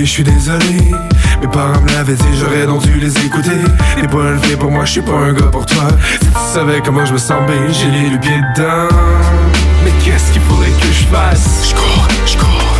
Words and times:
Je 0.00 0.04
suis 0.06 0.24
désolé. 0.24 0.90
Mes 1.40 1.48
parents 1.48 1.80
me 1.80 1.92
l'avaient 1.92 2.14
dit, 2.14 2.38
j'aurais 2.38 2.66
dû 2.80 2.98
les 2.98 3.16
écouter. 3.24 3.50
Les 4.00 4.08
pas 4.08 4.30
élevés 4.30 4.56
pour 4.56 4.70
moi, 4.70 4.84
je 4.84 4.92
suis 4.92 5.02
pas 5.02 5.12
un 5.12 5.32
gars 5.32 5.50
pour 5.50 5.66
toi. 5.66 5.84
Si 6.20 6.26
tu 6.26 6.32
savais 6.54 6.80
comment 6.84 7.04
je 7.04 7.12
me 7.12 7.18
sens 7.18 7.46
bien, 7.46 7.68
j'ai 7.68 7.90
les 7.90 8.10
le 8.10 8.18
dedans. 8.18 8.88
Mais 9.84 9.92
qu'est-ce 10.04 10.32
qu'il 10.32 10.42
faudrait 10.42 10.70
que 10.70 10.86
je 10.86 11.04
fasse? 11.06 11.68
Je 11.68 11.74
cours, 11.74 12.08
je 12.26 12.36
cours. 12.38 12.76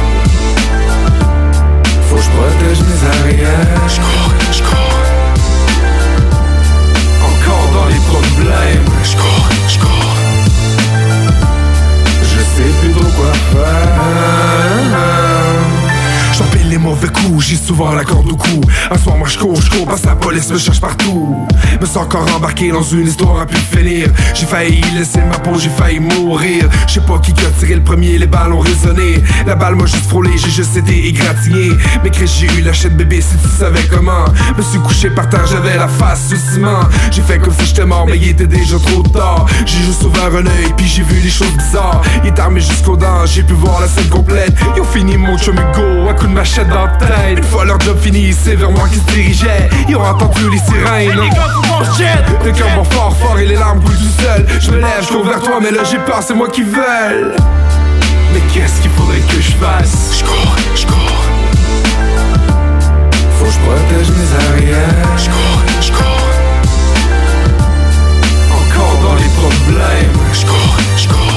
Faut 2.09 2.17
que 2.17 2.23
je 2.23 2.31
protège 2.31 2.81
mes 2.81 3.07
arrières. 3.09 3.89
Je 3.89 4.01
cours, 4.01 4.33
je 4.51 4.63
cours. 4.63 5.03
Encore 7.25 7.69
dans 7.75 7.89
les 7.89 8.01
problèmes. 8.11 8.91
Je 9.05 9.17
cours, 9.17 9.49
je 9.69 9.79
cours. 9.79 10.17
Je 12.23 12.39
sais 12.39 12.73
plus 12.81 12.93
trop 12.93 13.11
quoi 13.17 13.33
faire. 13.53 15.32
Les 16.73 16.79
mauvais 16.79 17.09
coups, 17.09 17.49
j'ai 17.49 17.57
souvent 17.57 17.93
la 17.93 18.03
corde 18.03 18.33
au 18.33 18.37
cou. 18.37 18.59
Un 18.91 18.97
soir, 18.97 19.19
moi 19.19 19.29
je 19.29 19.37
cours, 19.37 19.61
je 19.61 19.69
cours, 19.69 19.87
que 19.87 20.07
la 20.07 20.17
police 20.17 20.51
me 20.51 20.57
cherche 20.57 20.81
partout. 20.81 21.37
Me 21.79 21.85
suis 21.85 21.99
encore 21.99 22.27
embarqué 22.35 22.71
dans 22.73 22.83
une 22.83 23.07
histoire 23.07 23.43
à 23.43 23.45
plus 23.45 23.59
finir. 23.59 24.09
J'ai 24.33 24.47
failli 24.47 24.81
laisser 24.95 25.21
ma 25.21 25.39
peau, 25.39 25.59
j'ai 25.59 25.69
failli 25.69 26.01
mourir. 26.01 26.67
Je 26.87 26.95
sais 26.95 27.01
pas 27.01 27.19
qui 27.19 27.33
a 27.33 27.51
tiré 27.61 27.75
le 27.75 27.83
premier, 27.83 28.17
les 28.17 28.27
balles 28.27 28.55
ont 28.55 28.61
résonné. 28.61 29.23
La 29.47 29.55
balle 29.55 29.75
m'a 29.75 29.85
juste 29.85 30.07
frôlé, 30.07 30.31
j'ai 30.39 30.49
juste 30.49 30.75
été 30.75 31.09
égratigné. 31.09 31.73
Mais 32.03 32.09
Chris, 32.09 32.33
j'ai 32.41 32.47
eu 32.59 32.63
la 32.63 32.73
chaîne 32.73 32.97
bébé 32.97 33.21
si 33.21 33.37
tu 33.37 33.55
savais 33.55 33.85
comment. 33.91 34.25
Me 34.57 34.63
suis 34.63 34.79
couché 34.79 35.11
par 35.11 35.29
terre, 35.29 35.47
j'avais 35.47 35.77
la 35.77 35.89
face 35.89 36.31
sous 36.31 36.55
ciment. 36.55 36.89
J'ai 37.11 37.21
fait 37.21 37.39
comme 37.39 37.53
si 37.53 37.67
j'étais 37.67 37.85
mort, 37.85 38.07
mais 38.07 38.17
il 38.17 38.29
était 38.29 38.47
déjà 38.47 38.79
trop 38.79 39.03
tard. 39.03 39.45
J'ai 39.67 39.85
juste 39.85 40.05
ouvert 40.05 40.35
un 40.35 40.47
œil, 40.47 40.73
puis 40.75 40.87
j'ai 40.87 41.03
vu 41.03 41.21
des 41.21 41.29
choses 41.29 41.53
bizarres. 41.53 42.01
Il 42.25 42.29
est 42.29 42.41
armé 42.41 42.63
jusqu'aux 42.63 42.97
dents, 42.97 43.27
j'ai 43.27 43.43
pu 43.43 43.53
voir 43.53 43.79
la 43.83 43.89
scène 43.89 44.09
complète. 44.09 44.55
Ils 44.75 44.81
ont 44.81 44.87
fini 44.87 45.19
mon 45.19 45.37
chum 45.37 45.55
Hugo, 45.55 46.09
un 46.09 46.15
coup 46.15 46.27
de 46.27 46.33
machette 46.33 46.62
dans 46.69 46.87
la 46.87 46.93
tête. 47.07 47.39
Une 47.39 47.45
fois 47.45 47.65
leur 47.65 47.81
job 47.81 47.99
fini, 48.01 48.33
c'est 48.33 48.57
vers 48.57 48.71
moi 48.71 48.89
qu'ils 48.89 49.01
se 49.01 49.07
dirigeaient. 49.07 49.69
Ils 49.89 49.97
ont 49.97 50.05
entendu 50.05 50.51
les 50.51 50.59
sirènes. 50.59 51.31
Le 52.45 52.51
cœur 52.53 52.69
bat 52.77 52.85
fort 52.91 53.17
fort 53.17 53.39
et 53.39 53.47
les 53.47 53.57
larmes 53.57 53.81
coulent 53.81 53.97
tout 53.97 54.23
seul. 54.23 54.47
Je 54.61 54.71
me 54.71 54.79
lève, 54.79 55.03
je 55.03 55.09
cours 55.09 55.25
vers 55.25 55.41
toi, 55.41 55.59
mais 55.61 55.71
là 55.71 55.85
j'ai 55.85 55.99
peur, 55.99 56.21
c'est 56.23 56.35
moi 56.35 56.49
qui 56.49 56.63
veulent. 56.63 57.35
Mais 58.33 58.41
qu'est-ce 58.53 58.81
qu'il 58.81 58.91
faudrait 58.93 59.21
que 59.21 59.41
je 59.41 59.53
fasse? 59.53 60.19
Je 60.19 60.25
cours, 60.25 60.57
je 60.75 60.87
cours. 60.87 61.25
Faut 63.39 63.45
que 63.47 63.53
je 63.53 63.59
protège 63.59 64.11
mes 64.11 64.31
arrières. 64.37 65.09
Je 65.17 65.27
cours, 65.27 65.63
je 65.81 65.93
cours. 65.93 66.29
Encore 68.51 68.97
dans 69.03 69.17
les 69.17 69.31
problèmes. 69.41 70.19
Je 70.33 70.47
cours, 70.47 70.77
je 70.97 71.09
cours. 71.09 71.32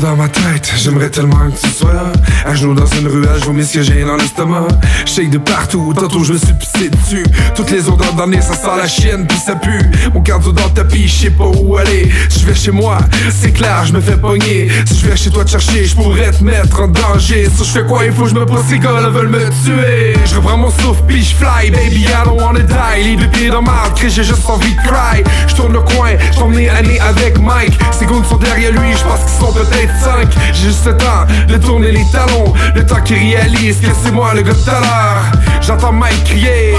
Dans 0.00 0.16
ma 0.16 0.28
tête, 0.28 0.72
j'aimerais 0.76 1.10
tellement 1.10 1.50
que 1.50 1.60
tu 1.60 1.68
sois 1.72 1.92
là. 1.92 2.12
Un 2.46 2.54
genou 2.54 2.74
dans 2.74 2.86
une 2.86 3.06
ruelle, 3.06 3.38
je 3.38 3.44
vomis 3.44 3.64
ce 3.64 3.74
que 3.74 3.82
j'ai 3.82 4.04
dans 4.04 4.16
l'estomac. 4.16 4.68
Shake 5.04 5.30
de 5.30 5.38
partout, 5.38 5.92
tantôt 5.94 6.24
je 6.24 6.32
me 6.32 6.38
suis 6.38 6.52
pissé 6.54 6.88
dessus. 6.88 7.24
Toutes 7.54 7.70
les 7.70 7.88
odeurs 7.88 8.12
d'année, 8.14 8.40
ça 8.40 8.54
sent 8.54 8.76
la 8.76 8.88
chienne, 8.88 9.26
puis 9.26 9.38
ça 9.38 9.54
pue. 9.56 9.90
Mon 10.12 10.20
cardio 10.20 10.52
dans 10.52 10.64
le 10.64 10.70
tapis, 10.70 11.06
je 11.06 11.24
sais 11.24 11.30
pas 11.30 11.44
où 11.46 11.76
aller. 11.76 12.10
Si 12.28 12.40
je 12.40 12.46
vais 12.46 12.54
chez 12.54 12.70
moi, 12.70 12.98
c'est 13.30 13.52
clair, 13.52 13.84
je 13.86 13.92
me 13.92 14.00
fais 14.00 14.16
pogner. 14.16 14.68
Si 14.86 14.98
je 14.98 15.06
vais 15.06 15.16
chez 15.16 15.30
toi 15.30 15.44
te 15.44 15.50
chercher, 15.50 15.84
je 15.84 15.94
pourrais 15.94 16.32
te 16.32 16.42
mettre 16.42 16.80
en 16.80 16.88
danger. 16.88 17.48
Si 17.54 17.64
je 17.64 17.70
fais 17.70 17.84
quoi, 17.84 18.04
il 18.04 18.12
faut 18.12 18.24
que 18.24 18.30
je 18.30 18.34
me 18.34 18.46
pose 18.46 18.64
ces 18.68 18.78
gars 18.78 18.92
veulent 19.08 19.28
me 19.28 19.48
tuer. 19.64 20.14
Je 20.24 20.36
reprends 20.36 20.56
mon 20.56 20.70
souffle, 20.70 21.02
puis 21.06 21.22
je 21.22 21.34
fly, 21.34 21.70
baby, 21.70 22.02
I 22.02 22.24
don't 22.24 22.40
wanna 22.40 22.60
die. 22.60 23.04
Les 23.04 23.16
deux 23.16 23.28
pieds 23.28 23.50
dans 23.50 23.62
ma 23.62 23.90
crie, 23.94 24.10
j'ai 24.10 24.24
juste 24.24 24.48
envie 24.48 24.74
de 24.74 24.80
cry. 24.80 25.22
Je 25.46 25.54
tourne 25.54 25.72
le 25.72 25.80
coin, 25.80 26.10
je 26.32 26.38
t'emmène 26.38 26.70
année 26.70 26.98
avec 27.00 27.38
Mike. 27.38 27.78
Ces 27.92 28.06
gars 28.06 28.12
sont 28.28 28.36
derrière 28.36 28.72
lui, 28.72 28.92
je 28.92 29.04
pense 29.04 29.20
qu'ils 29.20 29.46
sont 29.46 29.52
peut-être 29.52 29.83
5 29.88 30.28
J'ai 30.52 30.64
juste 30.66 30.86
le 30.86 30.96
temps 30.96 31.26
de 31.48 31.56
tourner 31.56 31.92
les 31.92 32.04
talons 32.12 32.52
Le 32.74 32.84
temps 32.84 33.00
qui 33.04 33.14
réalise 33.14 33.80
que 33.80 33.88
c'est 34.02 34.12
moi 34.12 34.34
le 34.34 34.42
gars 34.42 34.52
de 34.52 34.64
tout 34.64 34.70
à 34.70 34.80
l'heure. 34.80 35.32
J'entends 35.60 35.92
Mike 35.92 36.24
crier. 36.24 36.74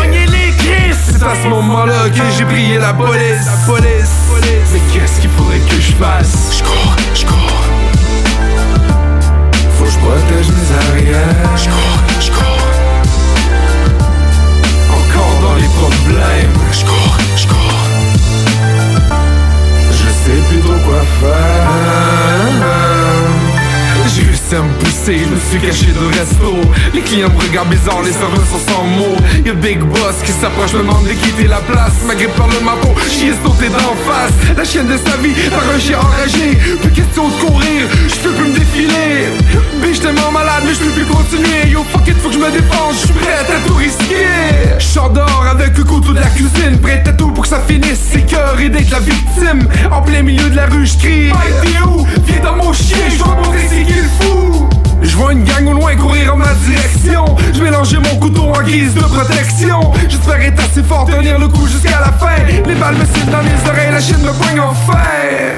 C'est 1.07 1.23
à 1.23 1.35
ce 1.41 1.47
moment-là 1.47 2.09
que 2.09 2.21
j'ai 2.37 2.45
brillé 2.45 2.77
la 2.77 2.93
police. 2.93 3.45
La 3.45 3.65
police, 3.65 4.11
Mais 4.73 4.79
qu'est-ce 4.91 5.21
qu'il 5.21 5.29
faudrait 5.31 5.59
que 5.59 5.75
je 5.75 5.93
fasse? 5.93 6.57
Je 6.57 6.63
cours, 6.63 6.95
je 7.13 7.25
cours. 7.25 7.63
Faut 9.77 9.85
que 9.85 9.91
je 9.91 9.97
protège 9.97 10.47
mes 10.47 10.89
arrières. 10.89 11.57
Je 11.57 11.69
cours, 11.69 11.99
je 12.19 12.31
cours. 12.31 12.67
Encore 14.91 15.49
dans 15.49 15.55
les 15.55 15.67
problèmes. 15.67 16.53
Je 16.71 16.85
cours 16.85 17.24
sais 20.25 20.41
plus 20.49 20.59
trop 20.59 20.79
quoi 20.85 21.01
faire 21.19 23.04
Je 24.55 25.11
me 25.11 25.39
suis 25.49 25.59
caché 25.59 25.91
de 25.91 26.17
resto. 26.17 26.55
Les 26.93 27.01
clients 27.01 27.29
me 27.29 27.41
regardent 27.41 27.69
bizarre, 27.69 28.01
les 28.03 28.11
serveurs 28.11 28.45
sont 28.47 28.71
sans 28.71 28.83
mots. 28.83 29.17
Y'a 29.45 29.53
Big 29.53 29.79
Boss 29.79 30.15
qui 30.23 30.31
s'approche, 30.31 30.73
me 30.73 30.79
demande 30.79 31.03
de 31.03 31.11
quitter 31.11 31.47
la 31.47 31.57
place. 31.57 31.93
Malgré 32.07 32.27
par 32.27 32.47
le 32.47 32.59
mapo, 32.63 32.95
j'y 33.11 33.27
ai 33.27 33.33
sauté 33.43 33.67
d'en 33.67 33.95
face. 34.07 34.31
La 34.55 34.63
chienne 34.63 34.87
de 34.87 34.97
sa 34.97 35.17
vie, 35.17 35.33
par 35.51 35.63
un 35.69 35.77
chien 35.77 35.99
enragé. 35.99 36.57
Plus 36.81 36.91
question 36.91 37.27
de 37.27 37.33
courir, 37.33 37.87
je 38.07 38.15
peux 38.15 38.33
plus 38.33 38.49
me 38.49 38.57
défiler. 38.57 39.27
Bitch 39.83 39.99
tellement 39.99 40.31
malade, 40.31 40.63
mais 40.65 40.73
je 40.73 40.79
peux 40.79 40.91
plus 40.91 41.05
continuer. 41.05 41.69
Yo 41.69 41.83
fuck 41.91 42.07
it, 42.07 42.17
faut 42.21 42.29
que 42.29 42.35
je 42.35 42.39
me 42.39 42.49
défende, 42.49 42.93
je 42.93 43.05
suis 43.05 43.13
prêt 43.13 43.35
à 43.37 43.67
tout 43.67 43.75
risquer. 43.75 44.25
Je 44.79 45.13
dehors 45.13 45.45
avec 45.51 45.77
le 45.77 45.83
couteau 45.83 46.13
de 46.13 46.19
la 46.19 46.27
cuisine 46.27 46.79
Prêt 46.81 47.03
à 47.05 47.11
tout 47.11 47.29
pour 47.31 47.43
que 47.43 47.49
ça 47.49 47.61
finisse, 47.67 47.99
c'est 48.11 48.25
cœur 48.25 48.57
et 48.59 48.69
d'être 48.69 48.89
la 48.89 48.99
victime. 48.99 49.67
En 49.91 50.01
plein 50.01 50.21
milieu 50.21 50.49
de 50.49 50.55
la 50.55 50.67
rue, 50.67 50.85
je 50.85 50.97
crie 50.97 51.31
où? 51.85 52.07
Viens 52.25 52.39
dans 52.41 52.55
mon 52.55 52.71
chien, 52.71 52.97
je 53.11 53.17
dois 53.17 53.35
montrer 53.35 53.67
je 55.01 55.15
vois 55.15 55.33
une 55.33 55.43
gang 55.43 55.67
au 55.67 55.73
loin 55.73 55.95
courir 55.95 56.33
en 56.33 56.37
ma 56.37 56.53
direction. 56.65 57.25
Je 57.53 57.61
mélangeais 57.61 57.99
mon 57.99 58.19
couteau 58.19 58.43
en 58.43 58.61
guise 58.63 58.93
de 58.93 59.01
protection. 59.01 59.91
J'espère 60.09 60.41
être 60.41 60.61
assez 60.63 60.83
fort, 60.83 61.05
tenir 61.05 61.39
le 61.39 61.47
coup 61.47 61.67
jusqu'à 61.67 61.99
la 61.99 62.11
fin. 62.11 62.43
Les 62.47 62.75
balles 62.75 62.95
me 62.95 63.05
sifflent 63.05 63.31
dans 63.31 63.41
les 63.41 63.69
oreilles, 63.69 63.91
la 63.91 64.01
chaîne 64.01 64.21
me 64.21 64.33
poigne 64.33 64.59
en 64.59 64.73
fer 64.73 65.55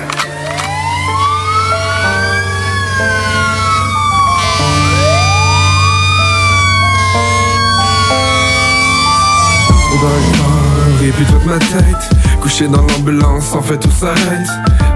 dans 10.02 11.02
le 11.02 11.08
et 11.08 11.12
puis 11.12 11.26
toute 11.26 11.46
ma 11.46 11.58
tête 11.58 12.10
Couché 12.42 12.68
dans 12.68 12.82
l'ambulance, 12.82 13.54
en 13.54 13.62
fait 13.62 13.78
tout 13.78 13.92
s'arrête 13.92 14.48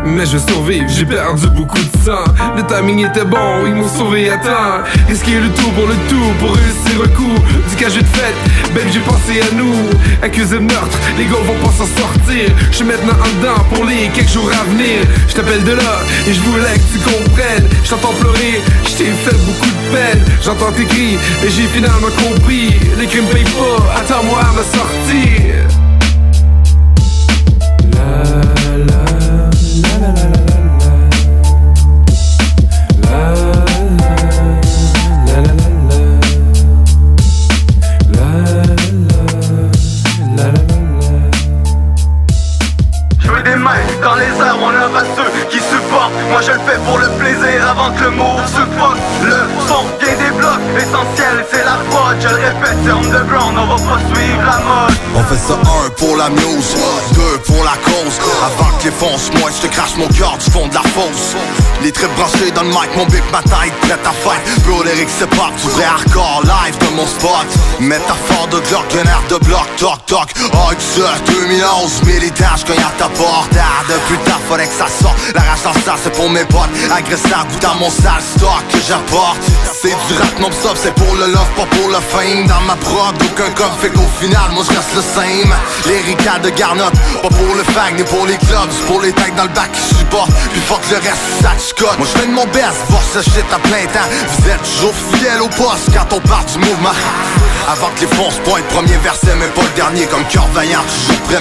Mais 0.03 0.25
je 0.25 0.38
vais 0.38 0.51
survivre, 0.51 0.85
j'ai 0.89 1.06
perdu 1.06 1.47
beaucoup 1.47 1.78
de 1.78 1.97
sang. 2.03 2.23
Le 2.56 2.63
timing 2.63 3.06
était 3.06 3.23
bon, 3.23 3.66
ils 3.66 3.73
m'ont 3.73 3.88
sauvé 3.88 4.29
à 4.29 4.38
temps. 4.38 4.84
Risquer 5.07 5.39
le 5.39 5.50
tout 5.50 5.69
pour 5.72 5.88
le 5.88 5.95
tout, 6.09 6.31
pour 6.39 6.56
réussir 6.56 7.01
un 7.03 7.07
coup. 7.09 7.35
Du 7.69 7.75
cas 7.75 7.89
de 7.89 7.94
fête, 7.94 8.35
babe 8.73 8.84
j'ai 8.91 9.00
pensé 9.00 9.41
à 9.41 9.56
nous. 9.56 9.75
Accusé 10.22 10.56
de 10.56 10.63
meurtre, 10.63 10.97
les 11.17 11.25
gars 11.25 11.41
vont 11.45 11.66
pas 11.66 11.72
s'en 11.78 11.85
sortir. 11.85 12.50
Je 12.72 12.75
suis 12.75 12.85
maintenant 12.85 13.13
en 13.13 13.40
dedans 13.40 13.63
pour 13.73 13.85
les 13.85 14.09
quelques 14.09 14.29
jours 14.29 14.50
à 14.51 14.63
venir. 14.72 15.06
Je 15.28 15.34
t'appelle 15.34 15.63
de 15.63 15.73
là, 15.73 16.00
et 16.28 16.34
je 16.34 16.41
voulais 16.41 16.73
que 16.73 16.94
tu 16.94 17.00
comprennes. 17.00 17.67
Je 17.84 17.90
t'entends 17.90 18.13
pleurer, 18.19 18.61
je 18.85 18.97
t'ai 18.97 19.06
fait 19.06 19.38
beaucoup 19.45 19.69
de 19.69 19.95
peine. 19.95 20.22
J'entends 20.44 20.72
tes 20.72 20.85
cris, 20.85 21.17
et 21.45 21.50
j'ai 21.50 21.67
finalement 21.67 22.11
compris. 22.28 22.73
Les 22.99 23.05
crimes 23.05 23.28
payent 23.31 23.43
pas, 23.43 23.99
attends-moi 23.99 24.40
à 24.40 24.52
ma 24.53 24.64
sortie 24.64 25.71
Moi 59.02 59.50
je 59.50 59.68
te 59.68 59.74
crache 59.74 59.96
mon 59.98 60.08
cœur 60.09 60.38
du 60.38 60.52
fond 60.52 60.68
de 60.68 60.76
la 60.76 60.82
fosse. 60.82 61.36
Les 61.82 61.92
traits 61.92 62.14
branchés 62.16 62.52
dans 62.52 62.62
le 62.62 62.70
mic, 62.70 62.96
mon 62.96 63.06
bic, 63.08 63.24
ma 63.32 63.42
tête 63.42 63.74
prête 63.82 64.06
à 64.06 64.12
fight. 64.12 64.64
Bro, 64.64 64.84
lyrics 64.84 65.09
c'est 65.18 65.30
pas 65.32 65.50
du 65.59 65.68
vrai 65.70 65.86
hardcore 65.86 66.44
live 66.44 66.78
de 66.78 66.96
mon 66.96 67.08
spot. 67.08 67.48
Métaphore 67.80 68.48
de 68.52 68.59
Glock, 68.59 68.86
un 68.94 69.09
air 69.09 69.24
de 69.28 69.44
bloc, 69.44 69.68
toc 69.78 70.06
toc. 70.06 70.30
Ça, 70.78 71.14
2011, 71.26 72.03
militaire, 72.03 72.56
je 72.58 72.74
à 72.74 72.92
ta 73.00 73.09
porte. 73.09 73.50
Ah, 73.58 73.84
Depuis 73.90 74.18
temps, 74.24 74.40
faudrait 74.48 74.68
que 74.68 74.74
ça 74.74 74.88
sorte 74.88 75.18
La 75.34 75.42
rage 75.42 75.64
dans 75.64 75.74
ça, 75.74 75.96
c'est 76.03 76.14
pour 76.14 76.30
mes 76.30 76.46
potes. 76.46 76.70
Agressant, 76.96 77.44
goûte 77.50 77.66
à 77.66 77.74
mon 77.80 77.90
sale 77.90 78.22
stock 78.38 78.68
que 78.72 78.78
j'apporte 78.88 79.40
C'est 79.81 79.89
du 79.89 80.13
rap 80.13 80.39
non-stop, 80.39 80.78
c'est 80.78 80.93
pour 80.93 81.16
le 81.16 81.25
love, 81.25 81.49
pas 81.55 81.66
pour 81.66 81.89
le 81.89 81.95
fame. 81.95 82.45
Dans 82.45 82.61
ma 82.67 82.75
prod, 82.75 83.16
aucun 83.16 83.49
cop 83.55 83.72
fait 83.81 83.89
qu'au 83.89 84.07
final, 84.19 84.51
moi 84.51 84.63
je 84.63 84.75
reste 84.78 84.93
le 84.93 85.01
same. 85.01 85.55
Les 85.87 86.01
ricades 86.01 86.43
de 86.43 86.49
garnotte, 86.51 86.93
pas 87.23 87.29
pour 87.29 87.55
le 87.55 87.63
fag 87.63 87.95
ni 87.95 88.03
pour 88.03 88.28
les 88.28 88.37
clubs 88.37 88.69
pour 88.85 89.01
les 89.01 89.11
tags 89.11 89.33
dans 89.35 89.45
le 89.45 89.49
bac 89.49 89.72
qui 89.72 89.95
supportent. 89.95 90.33
Puis 90.51 90.61
fuck 90.61 90.81
le 90.91 90.97
reste, 90.97 91.25
ça 91.41 91.53
cote. 91.75 91.97
Moi 91.97 92.05
je 92.13 92.19
fais 92.19 92.28
de 92.28 92.31
mon 92.31 92.45
best, 92.53 92.78
voir 92.89 93.01
ce 93.11 93.23
shit 93.23 93.45
à 93.51 93.57
plein 93.57 93.85
temps. 93.91 94.07
Vous 94.37 94.49
êtes 94.49 94.61
toujours 94.61 94.93
fidèle 95.13 95.41
au 95.41 95.49
poste 95.49 95.89
quand 95.91 96.16
on 96.16 96.19
part 96.29 96.45
du 96.45 96.59
mouvement. 96.59 96.93
Avant 97.67 97.89
que 97.95 98.01
les 98.01 98.16
fonds 98.16 98.29
se 98.29 98.39
pointent, 98.41 98.67
premier 98.67 98.97
verset 98.97 99.33
mais 99.39 99.47
pas 99.47 99.63
le 99.63 99.75
dernier 99.75 100.05
Comme 100.05 100.25
cœur 100.25 100.45
vaillant, 100.53 100.83
toujours 100.83 101.22
prêt 101.22 101.39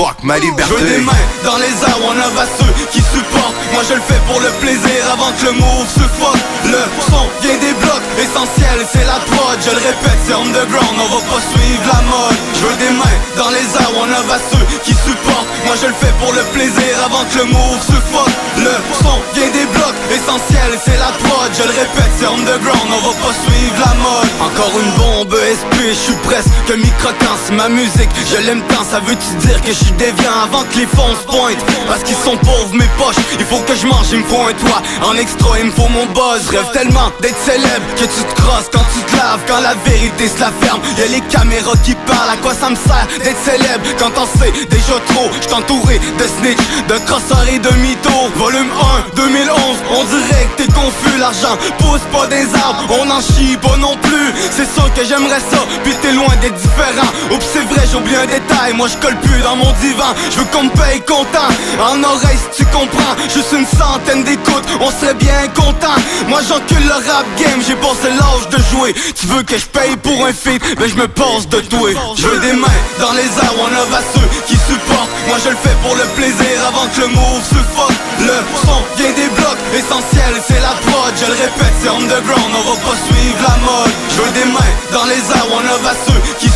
fuck 0.00 0.22
ma 0.22 0.38
liberté. 0.38 0.64
Je 0.68 0.74
veux 0.74 0.90
des 0.90 1.04
mains 1.04 1.26
dans 1.44 1.56
les 1.56 1.74
airs, 1.88 2.00
on 2.04 2.16
a 2.16 2.46
ceux 2.58 2.72
qui 2.92 3.00
supportent. 3.00 3.60
Moi 3.72 3.82
je 3.88 3.94
le 3.94 4.00
fais 4.00 4.20
pour 4.26 4.40
le 4.40 4.50
plaisir 4.60 5.00
avant 5.12 5.30
que 5.36 5.44
le 5.46 5.52
move 5.52 5.88
se 5.88 6.06
fuck 6.18 6.40
Le 6.64 6.82
son 7.08 7.24
vient 7.42 7.58
des 7.60 7.74
blocs, 7.82 8.06
essentiel 8.18 8.78
c'est 8.92 9.04
la 9.04 9.20
prod. 9.28 9.56
Je 9.60 9.70
le 9.70 9.82
répète, 9.90 10.20
c'est 10.24 10.32
underground, 10.32 10.96
on 10.96 11.08
va 11.16 11.20
pas 11.28 11.42
suivre 11.52 11.84
la 11.92 12.00
mode. 12.08 12.38
Je 12.56 12.62
veux 12.66 12.78
des 12.84 12.94
mains 12.96 13.18
dans 13.36 13.50
les 13.50 13.66
airs, 13.80 13.94
on 13.96 14.08
a 14.08 14.38
ceux 14.50 14.66
qui 14.84 14.94
supportent. 14.94 15.50
Moi 15.66 15.74
je 15.80 15.86
le 15.86 15.96
fais 16.00 16.14
pour 16.20 16.32
le 16.32 16.44
plaisir 16.56 16.92
avant 17.04 17.24
que 17.28 17.38
le 17.38 17.44
move 17.52 17.82
se 17.84 17.98
fuck 18.10 18.32
Le 18.56 18.74
son 18.96 19.16
vient 19.36 19.52
des 19.52 19.66
blocs, 19.76 20.00
essentiel 20.16 20.70
c'est 20.84 20.98
la 20.98 21.12
prod. 21.20 21.50
Je 21.52 21.64
le 21.64 21.74
répète, 21.76 22.12
c'est 22.18 22.26
underground, 22.26 22.88
on 22.88 23.02
va 23.04 23.14
pas 23.20 23.34
suivre 23.44 23.78
la 23.84 23.94
mode. 24.00 24.30
Encore 24.48 24.74
une 24.80 24.92
bombe 24.96 25.36
SP, 25.36 25.74
je 25.92 26.02
suis 26.08 26.20
presque 26.24 26.72
micro 26.76 27.12
ma 27.52 27.68
musique 27.68 28.10
Je 28.30 28.36
l'aime 28.46 28.62
tant, 28.68 28.84
ça 28.84 29.00
veut-tu 29.00 29.46
dire 29.46 29.60
que 29.62 29.72
je 29.72 29.89
suis 29.90 29.96
déviant 29.98 30.32
avant 30.44 30.62
que 30.64 30.76
les 30.76 30.86
fonds 30.86 31.14
se 31.14 31.26
pointent. 31.26 31.64
Parce 31.86 32.02
qu'ils 32.02 32.16
sont 32.16 32.36
pauvres 32.36 32.74
mes 32.74 32.88
poches, 32.98 33.16
il 33.38 33.44
faut 33.44 33.60
que 33.60 33.74
je 33.74 33.86
mange, 33.86 34.06
il 34.12 34.18
me 34.18 34.24
faut 34.24 34.42
un 34.42 34.52
toit. 34.52 34.82
En 35.02 35.16
extra, 35.16 35.58
il 35.58 35.66
me 35.66 35.70
faut 35.70 35.88
mon 35.88 36.06
buzz, 36.06 36.48
rêve 36.50 36.70
tellement 36.72 37.10
d'être 37.20 37.38
célèbre 37.44 37.86
Que 37.96 38.04
tu 38.04 38.22
te 38.22 38.34
crosses 38.40 38.70
quand 38.72 38.84
tu 38.94 39.00
te 39.02 39.16
laves, 39.16 39.40
quand 39.46 39.60
la 39.60 39.74
vérité 39.84 40.28
se 40.28 40.40
la 40.40 40.50
ferme 40.60 40.80
Y'a 40.98 41.06
les 41.06 41.20
caméras 41.22 41.76
qui 41.84 41.94
parlent, 42.06 42.30
à 42.30 42.36
quoi 42.36 42.54
ça 42.54 42.70
me 42.70 42.76
sert 42.76 43.06
d'être 43.22 43.42
célèbre 43.44 43.84
Quand 43.98 44.12
on 44.16 44.26
sait 44.38 44.52
déjà 44.68 44.98
trop, 45.08 45.30
je 45.40 45.48
de 45.50 46.26
snitch, 46.38 46.60
de 46.88 46.98
crosseurs 47.06 47.46
et 47.52 47.58
de 47.58 47.70
mythos. 47.80 48.30
Volume 48.36 48.70
1, 49.14 49.16
2011, 49.16 49.56
on 49.90 50.04
dirait 50.04 50.48
que 50.56 50.62
t'es 50.62 50.72
confus. 50.72 51.18
L'argent 51.18 51.56
pousse 51.78 52.04
pas 52.12 52.26
des 52.26 52.46
arbres, 52.54 52.84
on 53.00 53.10
en 53.10 53.20
chie 53.20 53.56
pas 53.56 53.76
non 53.76 53.96
plus. 54.02 54.32
C'est 54.50 54.70
sûr 54.72 54.92
que 54.94 55.04
j'aimerais 55.04 55.40
ça, 55.40 55.58
puis 55.82 55.94
t'es 56.02 56.12
loin 56.12 56.34
d'être 56.40 56.56
différent. 56.56 57.08
Oups 57.32 57.46
c'est 57.52 57.64
vrai, 57.72 57.86
j'oublie 57.90 58.16
un 58.16 58.26
détail, 58.26 58.74
moi 58.74 58.88
je 58.88 58.96
colle 58.96 59.16
plus 59.16 59.40
dans 59.42 59.56
mon 59.56 59.69
divan 59.80 60.12
Je 60.30 60.38
veux 60.38 60.44
qu'on 60.46 60.64
me 60.64 60.70
paye 60.70 61.00
content, 61.02 61.50
en 61.80 62.02
oreille 62.02 62.38
si 62.52 62.62
tu 62.62 62.64
comprends. 62.70 63.14
Juste 63.32 63.52
une 63.52 63.66
centaine 63.66 64.24
d'écoutes, 64.24 64.68
on 64.80 64.90
serait 64.90 65.14
bien 65.14 65.48
content. 65.54 65.96
Moi 66.28 66.40
j'encule 66.46 66.84
le 66.86 66.98
rap 67.10 67.26
game, 67.38 67.60
j'ai 67.66 67.76
passé 67.76 68.08
l'âge 68.10 68.48
de 68.50 68.58
jouer. 68.70 68.94
Tu 69.18 69.26
veux 69.26 69.42
que 69.42 69.56
je 69.58 69.66
paye 69.66 69.96
pour 69.96 70.26
un 70.26 70.32
feat, 70.32 70.62
mais 70.78 70.88
je 70.88 70.96
me 70.96 71.08
passe 71.08 71.48
de 71.48 71.60
tout 71.60 71.86
Je 72.16 72.26
veux 72.26 72.40
des 72.40 72.52
mains 72.52 72.80
dans 72.98 73.12
les 73.12 73.30
airs, 73.40 73.54
on 73.58 73.66
a 73.66 74.02
ceux 74.14 74.28
qui 74.46 74.56
supportent. 74.56 75.10
Moi 75.28 75.36
je 75.44 75.50
le 75.50 75.56
fais 75.56 75.76
pour 75.82 75.94
le 75.94 76.04
plaisir 76.16 76.54
avant 76.68 76.86
que 76.88 77.00
le 77.00 77.08
move 77.08 77.44
se 77.44 77.60
fuck 77.74 77.94
Le 78.20 78.36
son 78.64 78.78
vient 78.96 79.12
des 79.12 79.28
blocs, 79.36 79.62
essentiel 79.74 80.34
c'est 80.46 80.60
la 80.60 80.74
prod. 80.84 81.12
Je 81.20 81.26
le 81.26 81.32
répète, 81.32 81.74
c'est 81.82 81.88
underground, 81.88 82.50
on 82.54 82.70
va 82.70 82.76
pas 82.76 82.96
suivre 83.06 83.40
la 83.42 83.56
mode. 83.64 83.92
Je 84.10 84.22
veux 84.22 84.32
des 84.32 84.50
mains 84.50 84.74
dans 84.92 85.04
les 85.04 85.22
airs, 85.36 85.48
on 85.52 85.60
a 85.60 85.94
ceux 86.06 86.20
qui 86.38 86.49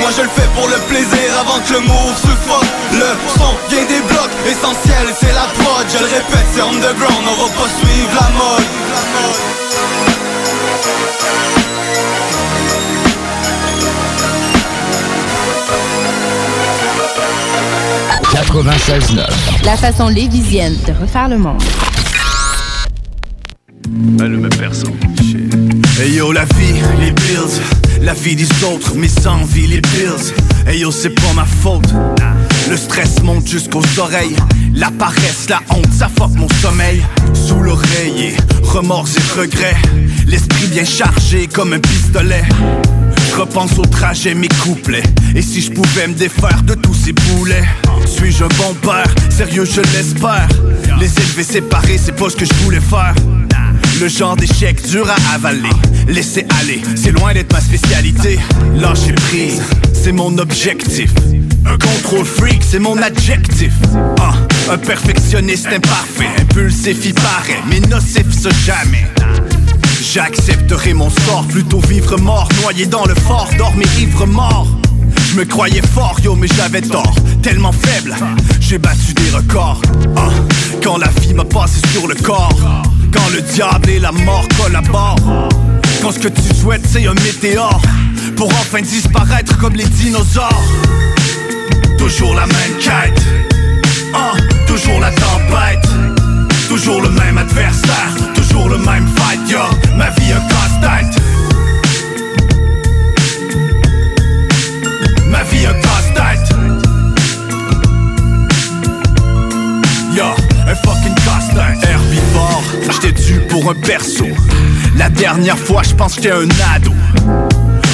Moi 0.00 0.10
je 0.16 0.22
le 0.22 0.28
fais 0.28 0.48
pour 0.54 0.66
le 0.68 0.78
plaisir 0.88 1.28
avant 1.40 1.60
que 1.60 1.72
le 1.74 1.80
move 1.80 2.16
se 2.16 2.32
fuck 2.46 2.64
Le 2.92 3.10
son 3.38 3.52
vient 3.68 3.84
des 3.84 4.00
blocs, 4.08 4.34
essentiel 4.46 5.06
c'est 5.18 5.32
la 5.32 5.46
prod 5.58 5.86
Je 5.92 5.98
le 5.98 6.04
répète, 6.04 6.46
c'est 6.54 6.62
underground, 6.62 7.24
on 7.26 7.42
va 7.42 7.48
pas 7.52 7.68
suivre 7.68 8.10
la 8.14 8.28
mode 8.38 8.70
96.9. 18.32 19.64
La 19.64 19.76
façon 19.76 20.08
lévisienne 20.08 20.76
de 20.86 20.92
refaire 20.92 21.28
le 21.28 21.38
monde. 21.38 21.62
Elle 24.20 24.38
me 24.38 24.48
perso. 24.48 24.86
Hey 26.00 26.14
yo, 26.14 26.32
la 26.32 26.44
vie, 26.44 26.80
les 27.00 27.10
bills. 27.10 27.79
La 28.00 28.14
vie 28.14 28.34
des 28.34 28.48
autres, 28.64 28.94
mes 28.94 29.10
envies, 29.26 29.66
les 29.66 29.80
bills. 29.80 30.34
Hey 30.66 30.80
yo, 30.80 30.90
c'est 30.90 31.10
pas 31.10 31.32
ma 31.34 31.44
faute. 31.44 31.94
Le 32.68 32.76
stress 32.76 33.22
monte 33.22 33.46
jusqu'aux 33.46 33.82
oreilles. 33.98 34.36
La 34.74 34.90
paresse, 34.90 35.48
la 35.48 35.60
honte, 35.70 35.92
ça 35.92 36.08
fuck 36.08 36.30
mon 36.34 36.48
sommeil. 36.62 37.02
Sous 37.34 37.60
l'oreiller, 37.60 38.36
remords 38.62 39.08
et 39.16 39.40
regrets. 39.40 39.76
L'esprit 40.26 40.66
bien 40.68 40.84
chargé 40.84 41.46
comme 41.46 41.74
un 41.74 41.78
pistolet. 41.78 42.44
Repense 43.36 43.78
au 43.78 43.84
trajet, 43.84 44.34
mes 44.34 44.48
couplets. 44.48 45.02
Et 45.34 45.42
si 45.42 45.60
je 45.60 45.70
pouvais 45.70 46.08
me 46.08 46.14
défaire 46.14 46.62
de 46.62 46.74
tous 46.74 46.94
ces 46.94 47.12
boulets? 47.12 47.68
Suis-je 48.06 48.44
un 48.44 48.48
bon 48.48 48.74
père? 48.82 49.12
Sérieux, 49.28 49.64
je 49.64 49.80
l'espère. 49.92 50.48
Les 50.98 51.12
élever 51.18 51.44
séparés, 51.44 51.98
c'est 51.98 52.16
pas 52.16 52.30
ce 52.30 52.36
que 52.36 52.44
je 52.44 52.54
voulais 52.64 52.80
faire. 52.80 53.14
Le 54.00 54.08
genre 54.08 54.34
d'échec 54.34 54.80
dur 54.88 55.06
à 55.10 55.34
avaler. 55.34 55.68
Laisser 56.08 56.46
aller, 56.58 56.80
c'est 56.94 57.10
loin 57.10 57.34
d'être 57.34 57.52
ma 57.52 57.60
spécialité. 57.60 58.38
Lâcher 58.74 59.12
prise, 59.12 59.60
c'est 59.92 60.12
mon 60.12 60.38
objectif. 60.38 61.12
Un 61.66 61.76
contrôle 61.76 62.24
freak, 62.24 62.62
c'est 62.66 62.78
mon 62.78 62.96
adjectif. 63.02 63.74
Ah, 64.18 64.32
un 64.70 64.78
perfectionniste 64.78 65.66
imparfait, 65.66 66.30
impulsif, 66.40 67.04
il 67.04 67.12
paraît, 67.12 67.60
mais 67.68 67.80
nocif, 67.80 68.24
ce 68.30 68.48
jamais. 68.64 69.06
J'accepterai 70.00 70.94
mon 70.94 71.10
sort, 71.10 71.44
plutôt 71.46 71.80
vivre 71.80 72.18
mort, 72.18 72.48
noyé 72.62 72.86
dans 72.86 73.04
le 73.04 73.14
fort, 73.14 73.50
dormir 73.58 73.86
ivre 73.98 74.24
mort. 74.26 74.66
Je 75.30 75.36
me 75.36 75.44
croyais 75.44 75.82
fort, 75.94 76.16
yo, 76.24 76.34
mais 76.36 76.48
j'avais 76.56 76.80
tort. 76.80 77.14
Tellement 77.42 77.72
faible, 77.72 78.16
j'ai 78.60 78.78
battu 78.78 79.12
des 79.12 79.30
records. 79.30 79.82
Ah, 80.16 80.30
quand 80.82 80.96
la 80.96 81.08
vie 81.20 81.34
m'a 81.34 81.44
passé 81.44 81.80
sur 81.92 82.08
le 82.08 82.14
corps, 82.14 82.56
quand 83.12 83.28
le 83.32 83.40
diable 83.42 83.90
et 83.90 83.98
la 83.98 84.12
mort 84.12 84.46
collaborent. 84.60 85.48
Quand 86.02 86.12
ce 86.12 86.18
que 86.18 86.28
tu 86.28 86.54
souhaites, 86.54 86.86
c'est 86.86 87.06
un 87.06 87.14
météore, 87.14 87.82
pour 88.36 88.48
enfin 88.48 88.80
disparaître 88.82 89.58
comme 89.58 89.74
les 89.74 89.86
dinosaures. 89.86 90.64
Toujours 91.98 92.34
la 92.34 92.46
même 92.46 92.76
quête, 92.80 93.22
ah, 94.14 94.32
toujours 94.66 95.00
la 95.00 95.10
tempête, 95.10 95.88
toujours 96.68 97.02
le 97.02 97.10
même 97.10 97.38
adversaire 97.38 98.14
toujours 98.50 98.68
le 98.68 98.78
même 98.78 99.06
fight, 99.16 99.40
yo 99.48 99.58
Ma 99.96 100.10
vie 100.10 100.32
un 100.32 100.40
casse-tête 100.48 101.22
Ma 105.26 105.42
vie 105.44 105.66
un 105.66 105.74
casse-tête 105.74 106.56
Yo, 110.16 110.24
un 110.66 110.74
fucking 110.74 111.14
casse-tête 111.14 111.89
J'étais 112.90 113.12
dû 113.12 113.40
pour 113.48 113.70
un 113.70 113.74
perso 113.74 114.26
La 114.96 115.08
dernière 115.08 115.58
fois, 115.58 115.82
j'pense 115.82 116.16
que 116.16 116.22
j'étais 116.22 116.34
un 116.34 116.48
ado 116.74 116.92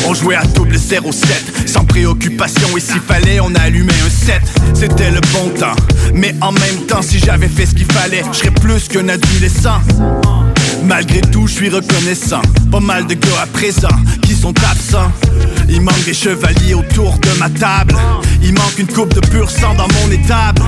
on 0.08 0.14
jouait 0.14 0.36
à 0.36 0.44
double 0.44 0.78
07 0.78 1.68
Sans 1.68 1.84
préoccupation 1.84 2.76
et 2.76 2.80
s'il 2.80 3.00
fallait 3.00 3.40
on 3.40 3.52
allumait 3.56 3.92
un 4.06 4.08
7 4.08 4.40
C'était 4.72 5.10
le 5.10 5.20
bon 5.32 5.48
temps 5.58 5.74
Mais 6.14 6.32
en 6.40 6.52
même 6.52 6.86
temps 6.86 7.02
si 7.02 7.18
j'avais 7.18 7.48
fait 7.48 7.66
ce 7.66 7.74
qu'il 7.74 7.90
fallait 7.90 8.22
Je 8.30 8.38
serais 8.38 8.52
plus 8.52 8.86
qu'un 8.86 9.08
adolescent 9.08 9.80
Malgré 10.84 11.20
tout, 11.20 11.46
je 11.46 11.52
suis 11.52 11.68
reconnaissant. 11.68 12.42
Pas 12.70 12.80
mal 12.80 13.06
de 13.06 13.14
gars 13.14 13.42
à 13.42 13.46
présent 13.46 13.88
qui 14.22 14.34
sont 14.34 14.54
absents. 14.70 15.10
Il 15.68 15.80
manque 15.80 16.04
des 16.04 16.14
chevaliers 16.14 16.74
autour 16.74 17.18
de 17.18 17.38
ma 17.38 17.50
table. 17.50 17.96
Il 18.42 18.52
manque 18.52 18.78
une 18.78 18.86
coupe 18.86 19.12
de 19.12 19.20
pur 19.20 19.50
sang 19.50 19.74
dans 19.74 19.88
mon 19.88 20.10
étable. 20.12 20.62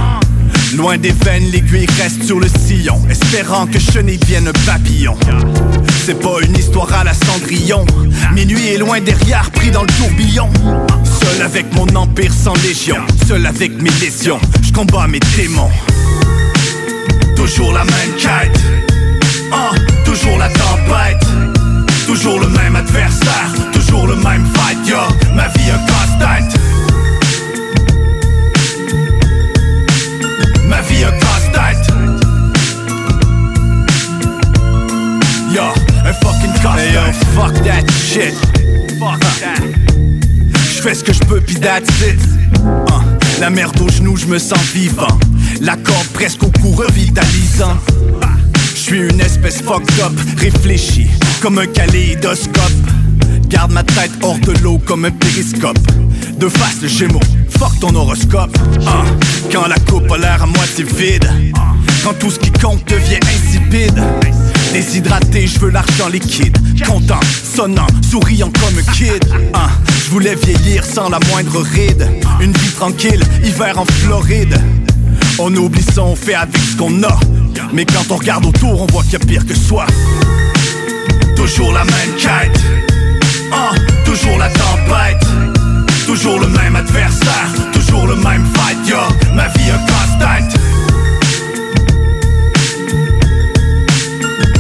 Loin 0.76 0.98
des 0.98 1.12
veines, 1.12 1.50
l'aiguille 1.50 1.86
reste 2.00 2.24
sur 2.24 2.40
le 2.40 2.46
sillon, 2.48 3.00
espérant 3.10 3.66
que 3.66 3.78
chenille 3.78 4.20
vienne 4.26 4.50
papillon. 4.66 5.16
C'est 6.04 6.20
pas 6.20 6.40
une 6.42 6.56
histoire 6.56 6.92
à 6.92 7.04
la 7.04 7.14
cendrillon. 7.14 7.86
Minuit 8.34 8.68
est 8.68 8.78
loin 8.78 9.00
derrière, 9.00 9.50
pris 9.50 9.70
dans 9.70 9.82
le 9.82 9.92
tourbillon. 9.98 10.50
Seul 11.04 11.42
avec 11.42 11.72
mon 11.74 11.86
empire 11.96 12.32
sans 12.32 12.54
légion, 12.62 12.96
seul 13.26 13.46
avec 13.46 13.80
mes 13.80 13.90
lésions, 14.00 14.40
je 14.62 14.72
combats 14.72 15.06
mes 15.06 15.20
démons. 15.36 15.70
Toujours 17.34 17.72
la 17.72 17.84
même 17.84 18.14
quête. 18.18 18.60
Ah, 19.50 19.70
toujours 20.04 20.36
la 20.38 20.48
tempête 20.48 21.26
Toujours 22.06 22.38
le 22.40 22.48
même 22.48 22.76
adversaire 22.76 23.52
Toujours 23.72 24.06
le 24.06 24.16
même 24.16 24.46
fight, 24.54 24.78
yo 24.86 24.98
Ma 25.34 25.48
vie 25.48 25.70
un 25.70 25.78
casse-tête 25.86 26.60
wie 30.98 31.04
ein 31.04 31.12
fucking 36.14 36.54
Gastheit. 36.62 36.94
Yo, 36.94 37.02
fuck 37.34 37.54
that 37.64 37.90
shit. 37.90 38.34
Fuck 38.98 39.20
that. 39.40 39.60
Je 40.54 40.80
fais 40.82 40.94
ce 40.94 41.04
que 41.04 41.12
je 41.12 41.20
peux, 41.20 41.40
pis 41.40 41.56
that's 41.56 41.88
it. 42.00 42.18
La 43.40 43.50
merde 43.50 43.80
aux 43.80 43.88
genoux, 43.88 44.16
je 44.16 44.26
me 44.26 44.38
sens 44.38 44.60
vivant. 44.74 45.18
La 45.60 45.76
corde 45.76 46.06
presque 46.14 46.42
au 46.42 46.50
cou 46.50 46.70
revitalisant. 46.70 47.76
Je 48.74 48.80
suis 48.80 49.00
une 49.00 49.20
espèce 49.20 49.60
fucked 49.60 50.00
up, 50.00 50.12
réfléchie 50.38 51.10
comme 51.40 51.58
un 51.58 51.66
kaléidoscope. 51.66 52.72
Garde 53.48 53.72
ma 53.72 53.82
tête 53.82 54.12
hors 54.22 54.38
de 54.38 54.52
l'eau 54.62 54.78
comme 54.78 55.04
un 55.04 55.10
périscope. 55.10 55.78
De 56.38 56.48
face 56.48 56.80
le 56.82 56.88
gémeaux 56.88 57.20
fuck 57.58 57.78
ton 57.80 57.94
horoscope. 57.94 58.56
Ah, 58.86 59.04
quand 59.50 59.66
la 59.66 59.78
coupe 59.90 60.10
a 60.12 60.18
l'air 60.18 60.42
à 60.42 60.46
moitié 60.46 60.84
vide. 60.84 61.28
Quand 62.04 62.14
tout 62.14 62.30
ce 62.30 62.38
qui 62.38 62.52
compte 62.52 62.84
devient 62.88 63.18
insipide. 63.22 64.00
Déshydraté, 64.72 65.46
je 65.46 65.58
veux 65.58 65.70
l'argent 65.70 66.08
liquide. 66.08 66.56
Content, 66.86 67.20
sonnant, 67.42 67.86
souriant 68.08 68.50
comme 68.60 68.78
un 68.78 68.92
kid. 68.92 69.24
Ah, 69.52 69.70
je 70.04 70.10
voulais 70.10 70.36
vieillir 70.36 70.84
sans 70.84 71.08
la 71.08 71.18
moindre 71.30 71.60
ride. 71.60 72.08
Une 72.40 72.52
vie 72.52 72.72
tranquille, 72.76 73.22
hiver 73.44 73.78
en 73.78 73.84
Floride. 73.84 74.60
On 75.38 75.54
oublie 75.54 75.82
ça, 75.82 76.02
on 76.02 76.16
fait 76.16 76.34
avec 76.34 76.56
ce 76.56 76.76
qu'on 76.76 77.02
a. 77.02 77.18
Mais 77.72 77.84
quand 77.84 78.10
on 78.10 78.16
regarde 78.16 78.46
autour, 78.46 78.82
on 78.82 78.86
voit 78.86 79.02
qu'il 79.02 79.14
y 79.14 79.16
a 79.16 79.20
pire 79.20 79.46
que 79.46 79.54
soi. 79.54 79.86
Toujours 81.34 81.72
la 81.72 81.84
même. 81.84 81.94
Ah, 83.50 83.72
toujours 84.04 84.38
la 84.38 84.48
tempête. 84.48 85.37
Toujours 86.08 86.40
le 86.40 86.48
même 86.48 86.74
adversaire. 86.74 87.52
Toujours 87.70 88.06
le 88.06 88.16
même 88.16 88.42
fight, 88.54 88.78
yo. 88.88 88.96
Ma 89.34 89.46
vie 89.48 89.70
un 89.70 89.78
casse-tête. 89.84 90.58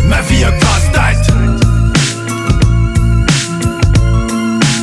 Ma 0.04 0.20
vie 0.20 0.44
un 0.44 0.52
casse-tête. 0.52 1.34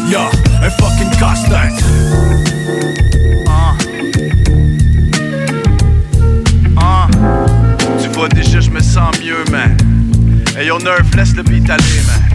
Yo, 0.10 0.22
un 0.64 0.70
fucking 0.72 1.12
casse-tête. 1.20 1.86
Ah. 3.48 3.76
Ah. 6.78 7.08
Tu 8.02 8.10
vois 8.10 8.28
déjà, 8.30 8.60
je 8.60 8.72
me 8.72 8.82
sens 8.82 9.16
mieux, 9.24 9.46
man. 9.52 9.78
Hey 10.58 10.66
yo, 10.70 10.80
Nerf, 10.80 11.16
laisse 11.16 11.36
le 11.36 11.44
beat 11.44 11.70
aller, 11.70 12.02
man. 12.08 12.35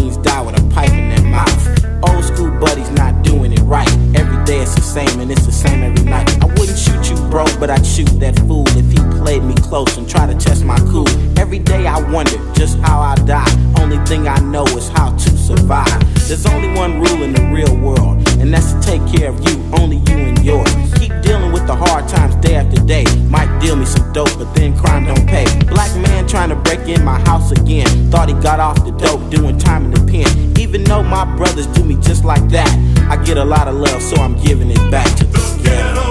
right. 3.71 3.87
Every 4.15 4.43
day 4.43 4.59
it's 4.59 4.75
the 4.75 4.81
same 4.81 5.21
and 5.21 5.31
it's 5.31 5.45
the 5.45 5.51
same 5.51 5.81
every 5.81 6.03
night. 6.03 6.27
I 6.43 6.50
shoot 6.81 7.09
you, 7.11 7.15
bro, 7.29 7.45
but 7.59 7.69
I'd 7.69 7.85
shoot 7.85 8.09
that 8.19 8.37
fool 8.47 8.65
if 8.69 8.91
he 8.91 8.97
played 9.19 9.43
me 9.43 9.53
close 9.55 9.97
and 9.97 10.09
tried 10.09 10.27
to 10.27 10.37
test 10.37 10.63
my 10.65 10.77
cool. 10.91 11.07
Every 11.37 11.59
day 11.59 11.85
I 11.85 11.99
wonder 12.11 12.37
just 12.53 12.79
how 12.79 12.99
I 12.99 13.15
die. 13.15 13.51
Only 13.79 13.97
thing 14.05 14.27
I 14.27 14.39
know 14.39 14.65
is 14.79 14.89
how 14.89 15.11
to 15.11 15.29
survive. 15.37 15.99
There's 16.27 16.45
only 16.45 16.73
one 16.73 16.99
rule 17.01 17.23
in 17.23 17.33
the 17.33 17.43
real 17.53 17.75
world, 17.77 18.27
and 18.39 18.53
that's 18.53 18.73
to 18.73 18.81
take 18.81 19.03
care 19.13 19.29
of 19.29 19.37
you, 19.47 19.55
only 19.79 19.97
you 20.09 20.17
and 20.29 20.43
yours. 20.43 20.69
Keep 20.97 21.21
dealing 21.21 21.51
with 21.51 21.67
the 21.67 21.75
hard 21.75 22.07
times 22.07 22.35
day 22.35 22.55
after 22.55 22.81
day. 22.85 23.05
Might 23.27 23.51
deal 23.59 23.75
me 23.75 23.85
some 23.85 24.11
dope, 24.13 24.33
but 24.37 24.53
then 24.55 24.77
crime 24.77 25.05
don't 25.05 25.27
pay. 25.27 25.45
Black 25.65 25.93
man 25.97 26.27
trying 26.27 26.49
to 26.49 26.55
break 26.55 26.87
in 26.87 27.03
my 27.03 27.19
house 27.21 27.51
again. 27.51 27.87
Thought 28.09 28.29
he 28.29 28.35
got 28.35 28.59
off 28.59 28.83
the 28.85 28.91
dope, 28.91 29.29
doing 29.29 29.57
time 29.57 29.85
in 29.85 29.91
the 29.91 30.03
pen. 30.11 30.57
Even 30.59 30.83
though 30.83 31.03
my 31.03 31.25
brothers 31.35 31.67
do 31.67 31.83
me 31.83 31.95
just 32.01 32.23
like 32.23 32.47
that, 32.49 32.71
I 33.09 33.21
get 33.23 33.37
a 33.37 33.45
lot 33.45 33.67
of 33.67 33.75
love, 33.75 34.01
so 34.01 34.15
I'm 34.17 34.41
giving 34.41 34.71
it 34.71 34.91
back 34.91 35.07
to 35.17 35.25
the 35.25 35.61
ghetto. 35.63 36.10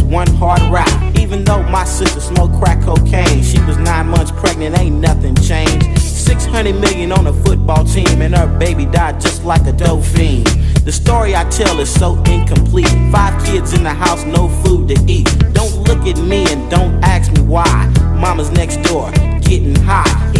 One 0.00 0.28
hard 0.34 0.62
rock. 0.72 0.88
Even 1.18 1.44
though 1.44 1.62
my 1.64 1.84
sister 1.84 2.20
smoked 2.20 2.54
crack 2.62 2.82
cocaine, 2.82 3.42
she 3.42 3.58
was 3.64 3.76
nine 3.78 4.08
months 4.08 4.30
pregnant, 4.30 4.78
ain't 4.78 4.96
nothing 4.96 5.34
changed. 5.36 5.98
600 5.98 6.74
million 6.74 7.12
on 7.12 7.26
a 7.26 7.32
football 7.32 7.84
team, 7.84 8.22
and 8.22 8.34
her 8.36 8.46
baby 8.58 8.86
died 8.86 9.20
just 9.20 9.44
like 9.44 9.66
a 9.66 9.72
dope 9.72 10.04
fiend. 10.04 10.46
The 10.84 10.92
story 10.92 11.34
I 11.34 11.44
tell 11.50 11.80
is 11.80 11.92
so 11.92 12.16
incomplete. 12.24 12.88
Five 13.10 13.44
kids 13.44 13.72
in 13.72 13.82
the 13.82 13.94
house, 13.94 14.24
no 14.24 14.48
food 14.62 14.88
to 14.88 14.96
eat. 15.06 15.26
Don't 15.52 15.74
look 15.88 16.06
at 16.06 16.18
me 16.18 16.44
and 16.52 16.70
don't 16.70 17.02
ask 17.04 17.30
me 17.32 17.42
why. 17.42 17.86
Mama's 18.18 18.50
next 18.50 18.82
door, 18.82 19.10
getting. 19.58 19.76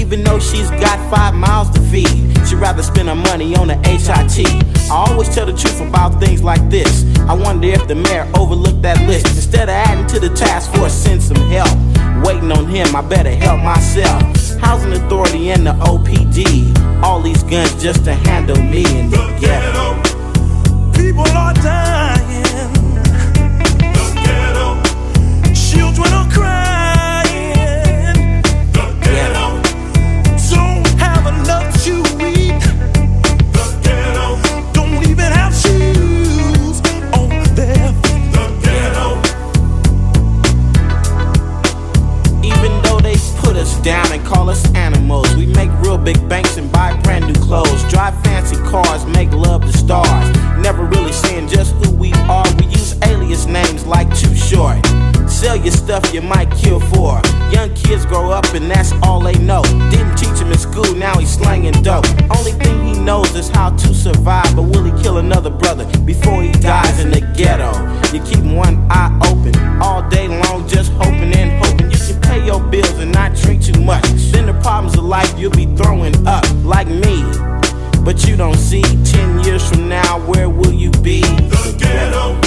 Even 0.01 0.25
though 0.25 0.39
she's 0.39 0.71
got 0.71 0.99
five 1.11 1.35
miles 1.35 1.71
to 1.71 1.81
feed, 1.81 2.07
she'd 2.47 2.57
rather 2.57 2.83
spend 2.83 3.09
her 3.09 3.15
money 3.15 3.55
on 3.57 3.71
a 3.71 3.77
HIT. 3.87 4.47
I 4.91 5.07
always 5.09 5.29
tell 5.35 5.47
the 5.47 5.53
truth 5.53 5.81
about 5.81 6.21
things 6.21 6.43
like 6.43 6.69
this. 6.71 7.05
I 7.29 7.35
wonder 7.35 7.69
if 7.69 7.87
the 7.89 7.95
mayor 7.95 8.31
overlooked 8.37 8.83
that 8.83 9.01
list. 9.07 9.27
Instead 9.27 9.69
of 9.69 9.75
adding 9.75 10.07
to 10.09 10.21
the 10.21 10.35
task 10.35 10.73
force, 10.75 10.93
send 10.93 11.23
some 11.23 11.37
help. 11.49 11.71
Waiting 12.25 12.53
on 12.53 12.67
him, 12.67 12.95
I 12.95 13.03
better 13.03 13.35
help 13.35 13.63
myself. 13.63 14.23
Housing 14.61 14.93
authority 14.93 15.51
and 15.51 15.67
the 15.67 15.73
OPD. 15.73 17.03
All 17.03 17.21
these 17.21 17.43
guns 17.43 17.83
just 17.83 18.05
to 18.05 18.15
handle 18.15 18.57
me 18.57 18.85
in 18.99 19.11
the 19.11 19.25
ghetto. 19.41 20.01
People 20.93 21.29
are 21.37 21.55
dying. 21.55 22.73
The 23.97 24.07
ghetto. 24.25 25.55
Children 25.55 26.13
are 26.13 26.31
crying. 26.31 26.62
Down 43.83 44.13
and 44.13 44.25
call 44.25 44.49
us 44.49 44.65
animals, 44.75 45.35
we 45.35 45.47
make 45.47 45.71
real 45.81 45.99
big 45.99 46.17
banks 46.29 46.57
and 46.57 46.71
buy 46.71 46.97
brand 47.03 47.27
new 47.27 47.41
clothes. 47.41 47.83
Drive 47.91 48.15
fancy 48.23 48.57
cars, 48.57 49.05
make 49.07 49.31
love 49.33 49.63
to 49.63 49.73
stars. 49.77 50.37
Never 50.59 50.85
really 50.85 51.13
saying 51.13 51.49
just 51.49 51.75
who 51.75 51.91
we 51.93 52.13
are. 52.29 52.47
We 52.59 52.67
use 52.67 52.97
alias 53.03 53.47
names 53.47 53.85
like 53.85 54.09
Too 54.17 54.35
Short. 54.35 54.85
Sell 55.29 55.57
your 55.57 55.73
stuff 55.73 56.15
you 56.15 56.23
might 56.23 56.51
kill 56.53 56.79
for. 56.79 57.21
Young 57.51 57.75
kids 57.75 58.07
grow 58.07 58.31
up 58.31 58.47
and 58.55 58.71
that's 58.71 58.93
all 59.03 59.21
they 59.21 59.37
know. 59.39 59.63
Didn't 59.91 60.17
teach 60.17 60.39
him 60.39 60.53
in 60.53 60.59
school, 60.59 60.95
now 60.95 61.19
he's 61.19 61.35
slanging 61.35 61.83
dope. 61.83 62.07
Only 62.37 62.53
thing 62.53 62.87
he 62.87 63.01
knows 63.01 63.35
is 63.35 63.49
how 63.49 63.71
to 63.71 63.95
survive. 63.95 64.55
But 64.55 64.63
will 64.63 64.85
he 64.85 65.03
kill 65.03 65.19
another 65.19 65.51
brother 65.51 65.85
before 66.05 66.43
he 66.43 66.53
dies 66.53 67.01
in 67.01 67.11
the 67.11 67.21
ghetto? 67.37 67.73
You 68.17 68.23
keep 68.23 68.45
one 68.45 68.87
eye 68.91 69.11
open 69.29 69.59
all 69.83 70.09
day 70.09 70.29
long, 70.29 70.69
just 70.69 70.93
hoping 70.93 71.35
and 71.35 71.51
hoping 71.53 71.62
pay 72.33 72.47
your 72.47 72.61
bills 72.61 72.99
and 72.99 73.13
not 73.13 73.35
drink 73.35 73.63
too 73.63 73.79
much. 73.81 74.07
Then 74.33 74.47
the 74.47 74.59
problems 74.63 74.97
of 74.97 75.05
life 75.05 75.33
you'll 75.39 75.59
be 75.63 75.67
throwing 75.77 76.15
up, 76.27 76.45
like 76.65 76.89
me. 76.89 77.17
But 78.07 78.27
you 78.27 78.37
don't 78.37 78.57
see, 78.57 78.83
10 78.83 79.45
years 79.45 79.69
from 79.69 79.89
now, 79.89 80.19
where 80.31 80.49
will 80.49 80.73
you 80.73 80.91
be? 81.09 81.21
The 81.21 81.77
ghetto. 81.79 82.41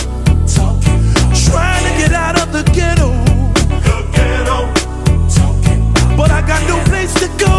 Talking. 0.57 1.01
Trying 1.49 1.83
to 1.87 1.93
get 2.01 2.13
out 2.13 2.35
of 2.41 2.51
the 2.51 2.63
ghetto. 2.77 3.09
The 3.87 3.97
ghetto. 4.15 4.57
Talking. 5.37 5.81
But 6.17 6.31
I 6.31 6.41
got 6.51 6.61
no 6.67 6.77
place 6.89 7.13
to 7.21 7.27
go. 7.37 7.55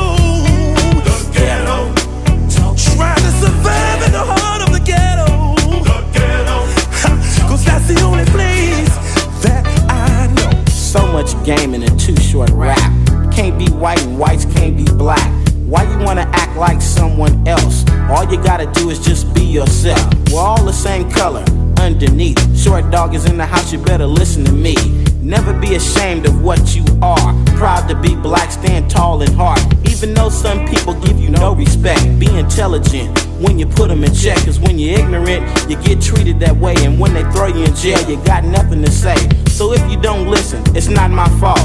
Much 11.17 11.47
game 11.47 11.73
in 11.73 11.83
a 11.83 11.97
too 11.97 12.15
short 12.17 12.51
rap. 12.51 12.93
Can't 13.33 13.59
be 13.59 13.67
white 13.73 14.03
and 14.03 14.19
whites 14.19 14.45
can't 14.45 14.77
be 14.77 14.85
black. 14.85 15.27
Why 15.65 15.91
you 15.91 16.05
wanna 16.05 16.29
act 16.35 16.59
like 16.59 16.83
someone 16.83 17.49
else. 17.49 17.87
All 18.11 18.31
you 18.31 18.37
gotta 18.37 18.67
do 18.73 18.91
is 18.91 18.99
just 18.99 19.33
be 19.33 19.41
yourself. 19.41 20.07
We're 20.31 20.41
all 20.41 20.63
the 20.63 20.75
same 20.75 21.11
color 21.11 21.43
underneath. 21.81 22.39
Short 22.55 22.91
dog 22.91 23.15
is 23.15 23.25
in 23.25 23.39
the 23.39 23.47
house, 23.47 23.73
you 23.73 23.79
better 23.79 24.05
listen 24.05 24.45
to 24.45 24.53
me. 24.53 24.75
Never 25.23 25.59
be 25.59 25.77
ashamed 25.77 26.27
of 26.27 26.43
what 26.43 26.77
you 26.77 26.85
are. 27.01 27.33
Proud 27.57 27.89
to 27.89 27.95
be 27.95 28.15
black, 28.15 28.53
stand 28.53 28.91
tall 28.91 29.23
and 29.23 29.33
hard. 29.33 29.61
Even 29.89 30.13
though 30.13 30.29
some 30.29 30.67
people 30.67 30.93
give 31.01 31.19
you 31.19 31.31
no 31.31 31.55
respect, 31.55 32.19
be 32.19 32.29
intelligent 32.39 33.26
when 33.41 33.59
you 33.59 33.67
put 33.67 33.89
them 33.89 34.05
in 34.05 34.15
check. 34.15 34.37
Cause 34.45 34.59
when 34.61 34.79
you're 34.79 34.99
ignorant, 34.99 35.45
you 35.69 35.77
get 35.83 36.01
treated 36.01 36.41
that 36.41 36.57
way. 36.57 36.75
And 36.79 36.99
when 36.99 37.15
they 37.15 37.23
throw 37.33 37.47
you 37.47 37.65
in 37.65 37.75
jail, 37.75 38.01
you 38.09 38.17
got 38.25 38.45
nothing 38.45 38.83
to 38.83 38.91
say. 38.91 39.17
So 39.49 39.73
if 39.73 39.91
you 39.91 40.01
don't 40.01 40.29
listen, 40.29 40.63
it's 40.77 40.89
not 40.89 41.11
my 41.11 41.29
fault. 41.41 41.61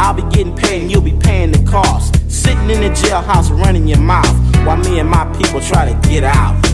I'll 0.00 0.14
be 0.14 0.22
getting 0.34 0.56
paid 0.56 0.82
and 0.82 0.90
you'll 0.90 1.02
be 1.02 1.16
paying 1.18 1.52
the 1.52 1.62
cost. 1.70 2.20
Sitting 2.30 2.70
in 2.70 2.80
the 2.80 2.90
jailhouse 2.90 3.50
running 3.50 3.86
your 3.86 4.00
mouth 4.00 4.34
while 4.66 4.76
me 4.76 4.98
and 4.98 5.08
my 5.08 5.24
people 5.38 5.60
try 5.60 5.90
to 5.90 6.08
get 6.08 6.24
out. 6.24 6.73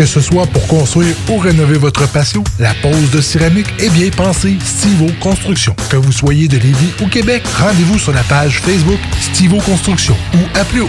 Que 0.00 0.06
ce 0.06 0.20
soit 0.22 0.46
pour 0.46 0.66
construire 0.66 1.14
ou 1.28 1.36
rénover 1.36 1.76
votre 1.76 2.08
patio, 2.08 2.42
la 2.58 2.72
pose 2.80 3.10
de 3.10 3.20
céramique 3.20 3.66
est 3.78 3.90
bien 3.90 4.08
pensée 4.08 4.56
Stivo 4.64 5.08
Construction. 5.20 5.76
Que 5.90 5.98
vous 5.98 6.10
soyez 6.10 6.48
de 6.48 6.56
Lévis 6.56 6.94
ou 7.02 7.06
Québec, 7.06 7.42
rendez-vous 7.58 7.98
sur 7.98 8.14
la 8.14 8.22
page 8.22 8.60
Facebook 8.60 8.98
Stivo 9.20 9.58
Construction 9.58 10.16
ou 10.32 10.38
appelez 10.58 10.80
au 10.80 10.88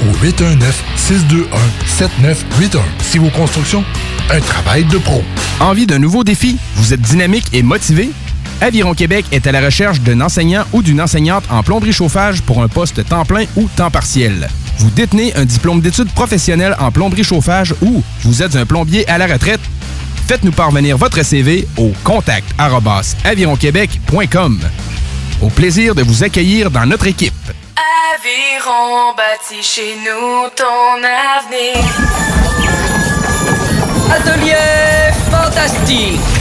819-621-7981. 2.00 2.80
Stivo 3.02 3.30
Construction, 3.32 3.84
un 4.30 4.40
travail 4.40 4.86
de 4.86 4.98
pro. 4.98 5.22
Envie 5.60 5.86
d'un 5.86 6.00
nouveau 6.00 6.24
défi? 6.24 6.56
Vous 6.78 6.94
êtes 6.94 7.02
dynamique 7.02 7.48
et 7.52 7.64
motivé? 7.64 8.12
Aviron 8.62 8.94
Québec 8.94 9.26
est 9.34 9.46
à 9.46 9.52
la 9.52 9.60
recherche 9.60 10.00
d'un 10.00 10.22
enseignant 10.22 10.64
ou 10.72 10.82
d'une 10.82 11.02
enseignante 11.02 11.44
en 11.50 11.64
plomberie 11.64 11.92
chauffage 11.92 12.42
pour 12.44 12.64
un 12.64 12.70
poste 12.70 13.06
temps 13.06 13.26
plein 13.26 13.44
ou 13.58 13.68
temps 13.76 13.92
partiel. 13.92 14.48
Vous 14.78 14.90
détenez 14.90 15.36
un 15.36 15.46
diplôme 15.46 15.82
d'études 15.82 16.12
professionnelles 16.12 16.76
en 16.80 16.92
plomberie 16.92 17.24
chauffage 17.24 17.74
ou 17.82 18.04
vous 18.24 18.42
êtes 18.44 18.56
un 18.56 18.66
plombier 18.66 19.08
à 19.10 19.18
la 19.18 19.28
retraite? 19.28 19.62
Faites-nous 20.28 20.52
parvenir 20.52 20.98
votre 20.98 21.24
CV 21.24 21.68
au 21.78 21.92
contact 22.04 22.48
avironquebec.com. 23.24 24.60
Au 25.42 25.50
plaisir 25.50 25.96
de 25.96 26.04
vous 26.04 26.24
accueillir 26.24 26.72
dans 26.72 26.86
notre 26.86 27.08
équipe. 27.08 27.34
Aviron 28.14 29.14
bâti 29.16 29.62
chez 29.62 29.96
nous 29.98 30.50
ton 30.56 30.98
avenir. 31.38 31.84
Atelier 34.10 35.12
fantastique. 35.32 36.41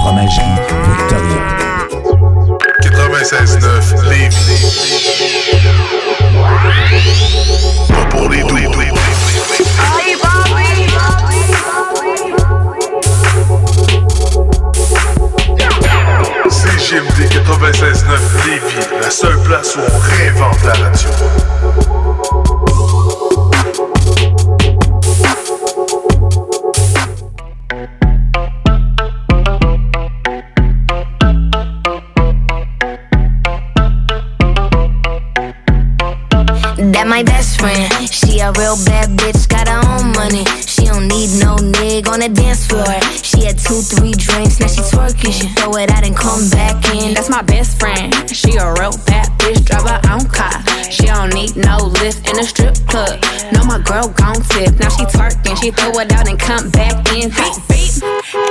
Fromagerie 0.00 0.56
Victoria. 0.96 1.40
96.9 2.80 4.08
Lévis. 4.08 4.64
Pas 7.88 8.04
pour 8.06 8.30
les 8.30 8.42
doux. 8.42 8.56
CGMD 16.48 17.18
96.9 17.28 18.46
Lévis, 18.46 18.88
la 19.02 19.10
seule 19.10 19.38
place 19.42 19.76
où 19.76 19.80
on 19.80 19.98
réinvente 19.98 20.64
la 20.64 20.72
radio. 20.72 21.10
My 37.10 37.24
best 37.24 37.58
friend. 37.60 37.90
She 38.08 38.38
a 38.38 38.52
real 38.52 38.76
bad 38.86 39.10
bitch, 39.18 39.48
got 39.48 39.66
her 39.66 39.82
own 39.90 40.12
money. 40.12 40.44
She 40.62 40.86
don't 40.86 41.08
need 41.08 41.30
no 41.42 41.56
nigga 41.56 42.08
on 42.08 42.20
the 42.20 42.28
dance 42.28 42.68
floor. 42.68 42.86
She 43.26 43.44
had 43.44 43.58
two, 43.58 43.82
three 43.82 44.12
drinks, 44.12 44.60
now 44.60 44.68
she 44.68 44.80
twerking. 44.80 45.34
She 45.34 45.48
throw 45.58 45.74
it 45.74 45.90
out 45.90 46.06
and 46.06 46.16
come 46.16 46.48
back 46.50 46.78
in. 46.94 47.14
That's 47.14 47.28
my 47.28 47.42
best 47.42 47.80
friend. 47.80 48.14
She 48.30 48.54
a 48.56 48.72
real 48.78 48.94
bad 49.10 49.19
bitch, 49.40 49.64
drive 49.64 49.88
her 49.88 50.00
own 50.12 50.26
car. 50.28 50.56
She 50.90 51.06
don't 51.06 51.32
need 51.32 51.56
no 51.56 51.76
lift 52.02 52.28
in 52.28 52.38
a 52.38 52.44
strip 52.44 52.74
club. 52.88 53.20
No, 53.52 53.64
my 53.64 53.78
girl 53.80 54.08
gon' 54.08 54.42
tip. 54.52 54.78
Now 54.78 54.90
she 54.90 55.04
twerking, 55.04 55.56
she 55.60 55.70
throw 55.70 55.92
it 56.00 56.12
out 56.12 56.28
and 56.28 56.38
come 56.38 56.70
back 56.70 56.94
in. 57.14 57.30
Beep, 57.30 57.56
beep. 57.68 57.94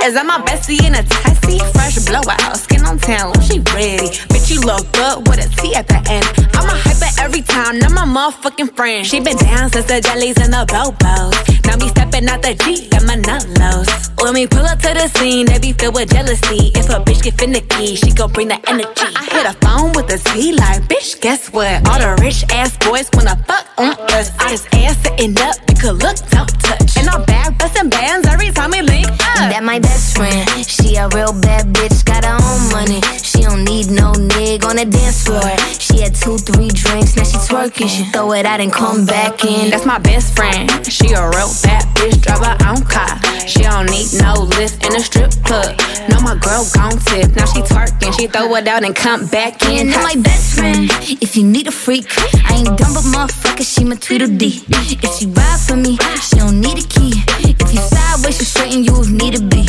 Is 0.04 0.14
that 0.14 0.26
my 0.26 0.40
bestie 0.44 0.82
in 0.84 0.94
a 0.94 1.02
taxi? 1.02 1.58
Fresh 1.72 2.04
blowout, 2.06 2.56
skin 2.56 2.84
on 2.84 2.98
town, 2.98 3.32
oh, 3.36 3.40
she 3.40 3.60
ready. 3.74 4.08
Bitch, 4.30 4.50
you 4.50 4.60
look 4.60 4.84
good 4.92 5.28
with 5.28 5.40
a 5.40 5.48
T 5.60 5.74
at 5.74 5.86
the 5.88 6.00
end. 6.08 6.26
I'm 6.54 6.66
a 6.68 6.76
hyper 6.76 7.10
every 7.20 7.42
time, 7.42 7.78
not 7.78 7.92
my 7.92 8.04
motherfucking 8.04 8.76
friend. 8.76 9.06
She 9.06 9.20
been 9.20 9.36
down 9.36 9.70
since 9.70 9.86
the 9.86 10.00
jellies 10.00 10.38
and 10.38 10.52
the 10.52 10.64
bobos. 10.68 11.34
Now 11.66 11.76
me 11.76 11.88
stepping 11.88 12.28
out 12.28 12.42
the 12.42 12.54
Jeep, 12.54 12.90
got 12.90 13.04
my 13.04 13.16
nut 13.16 13.46
lows. 13.58 13.88
When 14.20 14.34
we 14.34 14.46
pull 14.46 14.64
up 14.66 14.78
to 14.80 14.92
the 14.92 15.08
scene, 15.18 15.46
they 15.46 15.58
be 15.58 15.72
filled 15.72 15.94
with 15.94 16.10
jealousy. 16.10 16.72
If 16.74 16.88
a 16.90 17.00
bitch 17.00 17.22
get 17.22 17.38
finicky, 17.38 17.96
she 17.96 18.12
gon' 18.12 18.32
bring 18.32 18.48
the 18.48 18.60
energy. 18.68 19.08
I 19.16 19.24
hit 19.24 19.46
a 19.46 19.54
phone 19.64 19.92
with 19.92 20.12
a 20.12 20.18
T 20.30 20.52
like, 20.52 20.79
bitch, 20.88 21.20
guess 21.20 21.52
what? 21.52 21.88
All 21.88 21.98
the 21.98 22.20
rich 22.22 22.44
ass 22.50 22.76
boys 22.78 23.08
wanna 23.14 23.36
fuck 23.46 23.66
on 23.78 23.92
us. 24.12 24.30
I 24.38 24.50
just 24.50 24.72
ass 24.74 24.96
sitting 25.02 25.38
up, 25.38 25.56
you 25.68 25.76
could 25.76 26.02
look, 26.02 26.16
don't 26.30 26.59
touch. 26.70 26.96
And 26.96 27.08
I'm 27.08 27.24
back 27.24 27.58
busting 27.58 27.90
bands 27.90 28.26
every 28.26 28.50
time 28.50 28.70
we 28.70 28.82
link 28.82 29.08
up. 29.10 29.50
That 29.50 29.62
my 29.64 29.78
best 29.78 30.16
friend. 30.16 30.46
She 30.66 30.96
a 30.96 31.08
real 31.08 31.32
bad 31.32 31.72
bitch, 31.74 32.04
got 32.04 32.24
her 32.24 32.38
own 32.38 32.62
money. 32.70 33.00
She 33.22 33.42
don't 33.42 33.64
need 33.64 33.90
no 33.90 34.12
nigga 34.12 34.64
on 34.64 34.76
the 34.76 34.84
dance 34.84 35.24
floor. 35.24 35.50
She 35.78 36.02
had 36.02 36.14
two, 36.14 36.38
three 36.38 36.68
drinks, 36.68 37.16
now 37.16 37.24
she 37.24 37.38
twerking. 37.48 37.88
She 37.88 38.04
throw 38.12 38.32
it 38.32 38.46
out 38.46 38.60
and 38.60 38.72
come 38.72 39.06
back 39.06 39.44
in. 39.44 39.70
That's 39.70 39.86
my 39.86 39.98
best 39.98 40.36
friend. 40.36 40.70
She 40.86 41.12
a 41.12 41.22
real 41.30 41.50
bad 41.62 41.84
bitch, 41.96 42.20
drive 42.22 42.44
her 42.44 42.56
own 42.68 42.82
car. 42.84 43.18
She 43.46 43.62
don't 43.62 43.90
need 43.90 44.08
no 44.20 44.34
lift 44.58 44.84
in 44.86 44.94
a 44.94 45.00
strip 45.00 45.32
club. 45.44 45.78
No, 46.08 46.20
my 46.20 46.36
girl 46.36 46.64
gon' 46.74 46.98
tip. 47.10 47.34
Now 47.34 47.46
she 47.46 47.60
twerking, 47.62 48.12
she 48.18 48.26
throw 48.26 48.54
it 48.54 48.68
out 48.68 48.84
and 48.84 48.94
come 48.94 49.26
back 49.26 49.62
in. 49.64 49.88
That 49.88 50.02
my 50.02 50.20
best 50.20 50.54
friend. 50.54 50.90
If 51.20 51.36
you 51.36 51.44
need 51.44 51.66
a 51.66 51.72
freak, 51.72 52.06
I 52.48 52.56
ain't 52.58 52.78
dumb 52.78 52.94
but 52.94 53.06
motherfucker, 53.14 53.64
she 53.64 53.84
my 53.84 53.96
Tweedledee. 53.96 54.64
If 54.68 55.18
she 55.18 55.26
ride 55.26 55.60
for 55.60 55.76
me, 55.76 55.98
she 56.22 56.36
don't 56.36 56.59
need 56.60 56.84
a 56.84 56.86
key. 56.86 57.12
If 57.40 57.72
you 57.72 57.80
sideways, 57.80 58.36
she 58.36 58.44
straighten 58.44 58.84
you 58.84 58.94
need 59.10 59.34
to 59.36 59.42
be. 59.42 59.64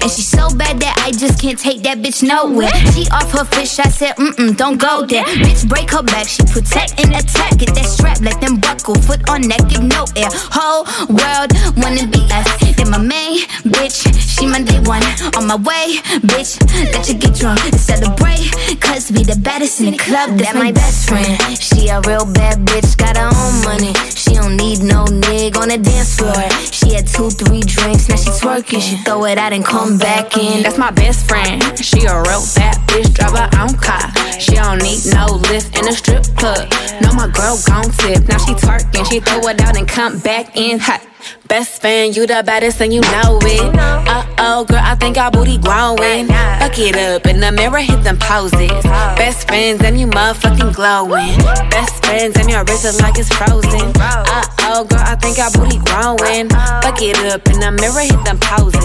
And 0.00 0.10
she's 0.10 0.28
so 0.28 0.48
bad 0.54 0.80
that 0.80 0.94
I 1.04 1.10
just 1.10 1.40
can't 1.40 1.58
take 1.58 1.82
that 1.82 1.98
bitch 1.98 2.22
nowhere. 2.22 2.72
She 2.94 3.06
off 3.10 3.30
her 3.32 3.44
fish, 3.44 3.78
I 3.78 3.88
said, 3.88 4.14
mm 4.16 4.32
mm, 4.38 4.56
don't 4.56 4.80
go 4.80 5.04
there. 5.04 5.24
Bitch, 5.24 5.68
break 5.68 5.90
her 5.90 6.02
back, 6.02 6.26
she 6.28 6.42
protect 6.44 7.02
and 7.02 7.14
attack. 7.14 7.58
Get 7.58 7.74
that 7.74 7.86
strap, 7.86 8.20
let 8.20 8.40
them 8.40 8.58
buckle, 8.60 8.94
foot 8.94 9.28
on 9.28 9.42
neck, 9.42 9.68
give 9.68 9.82
no 9.82 10.06
air. 10.16 10.30
Whole 10.54 10.86
world 11.10 11.50
wanna 11.76 12.06
be 12.06 12.22
us. 12.30 12.46
Then 12.76 12.90
my 12.90 12.98
main 12.98 13.40
bitch, 13.66 14.06
she 14.36 14.46
my 14.46 14.60
day 14.60 14.80
one. 14.84 15.02
On 15.36 15.46
my 15.46 15.56
way, 15.56 15.96
bitch, 16.28 16.60
let 16.92 17.08
you 17.08 17.14
get 17.14 17.34
drunk 17.34 17.64
and 17.64 17.80
celebrate. 17.80 18.52
Cause 18.80 19.10
we 19.10 19.24
the 19.24 19.38
baddest 19.40 19.80
in 19.80 19.92
the 19.92 19.98
club, 19.98 20.36
that 20.38 20.54
my 20.54 20.72
best 20.72 21.08
friend. 21.08 21.40
She 21.56 21.88
a 21.88 22.00
real 22.02 22.26
bad 22.26 22.60
bitch, 22.68 22.96
got 22.96 23.16
her 23.16 23.32
own 23.32 23.54
money. 23.64 23.94
She 24.12 24.34
don't 24.34 24.56
need 24.56 24.80
no 24.80 25.04
nigga 25.04 25.56
on 25.56 25.68
the 25.68 25.78
dance 25.78 26.16
floor. 26.16 26.36
She 26.70 26.94
had 26.94 27.06
two, 27.06 27.30
three 27.30 27.60
drinks, 27.60 28.08
now 28.08 28.16
she 28.16 28.30
twerking. 28.36 28.82
She 28.82 28.96
throw 29.04 29.24
it 29.24 29.38
out 29.38 29.52
and 29.52 29.64
come 29.64 29.98
back 29.98 30.36
in. 30.36 30.62
That's 30.62 30.78
my 30.78 30.90
best 30.90 31.26
friend. 31.28 31.62
She 31.78 32.04
a 32.04 32.20
real 32.28 32.44
bad 32.54 32.76
bitch, 32.88 33.12
drive 33.14 33.32
her 33.32 33.48
own 33.60 33.74
car. 33.80 34.12
She 34.38 34.56
don't 34.56 34.82
need 34.82 35.00
no 35.16 35.40
lift 35.48 35.76
in 35.78 35.88
a 35.88 35.92
strip 35.92 36.24
club. 36.36 36.68
No, 37.00 37.12
my 37.14 37.28
girl 37.32 37.56
gon' 37.66 37.90
tip. 38.04 38.28
Now 38.28 38.38
she 38.38 38.52
twerking, 38.54 39.08
she 39.08 39.20
throw 39.20 39.48
it 39.48 39.60
out 39.60 39.76
and 39.76 39.88
come 39.88 40.18
back 40.18 40.56
in 40.56 40.78
hot. 40.78 41.00
Best 41.48 41.80
friend, 41.80 42.16
you 42.16 42.26
the 42.26 42.42
baddest 42.44 42.80
and 42.80 42.92
you 42.92 43.00
know 43.00 43.38
it. 43.42 43.74
Uh 43.78 44.26
oh, 44.38 44.64
girl, 44.64 44.80
I 44.82 44.94
think 44.96 45.16
our 45.16 45.30
booty 45.30 45.58
growing. 45.58 46.26
Fuck 46.26 46.78
it 46.78 46.96
up 46.96 47.26
in 47.26 47.40
the 47.40 47.52
mirror, 47.52 47.78
hit 47.78 48.02
them 48.02 48.18
poses. 48.18 48.70
Best 49.16 49.46
friends 49.46 49.82
and 49.82 49.98
you 49.98 50.06
motherfucking 50.06 50.74
glowing. 50.74 51.38
Best 51.70 52.04
friends 52.04 52.36
and 52.36 52.50
your 52.50 52.64
wrist 52.64 52.84
is 52.84 53.00
like 53.00 53.18
it's 53.18 53.28
frozen. 53.34 53.92
Uh 53.96 54.44
oh, 54.70 54.84
girl, 54.84 55.00
I 55.02 55.14
think 55.16 55.38
our 55.38 55.50
booty 55.50 55.78
growing. 55.86 56.48
Fuck 56.82 57.02
it 57.02 57.16
up 57.32 57.46
in 57.48 57.60
the 57.60 57.70
mirror, 57.70 58.02
hit 58.02 58.24
them 58.24 58.38
poses. 58.40 58.84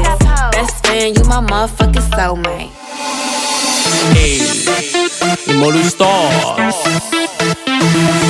Best 0.52 0.86
friend, 0.86 1.18
you 1.18 1.24
my 1.26 1.42
motherfucking 1.42 2.08
soulmate. 2.14 2.72
Hey, 4.14 4.40
Molustos. 5.58 6.76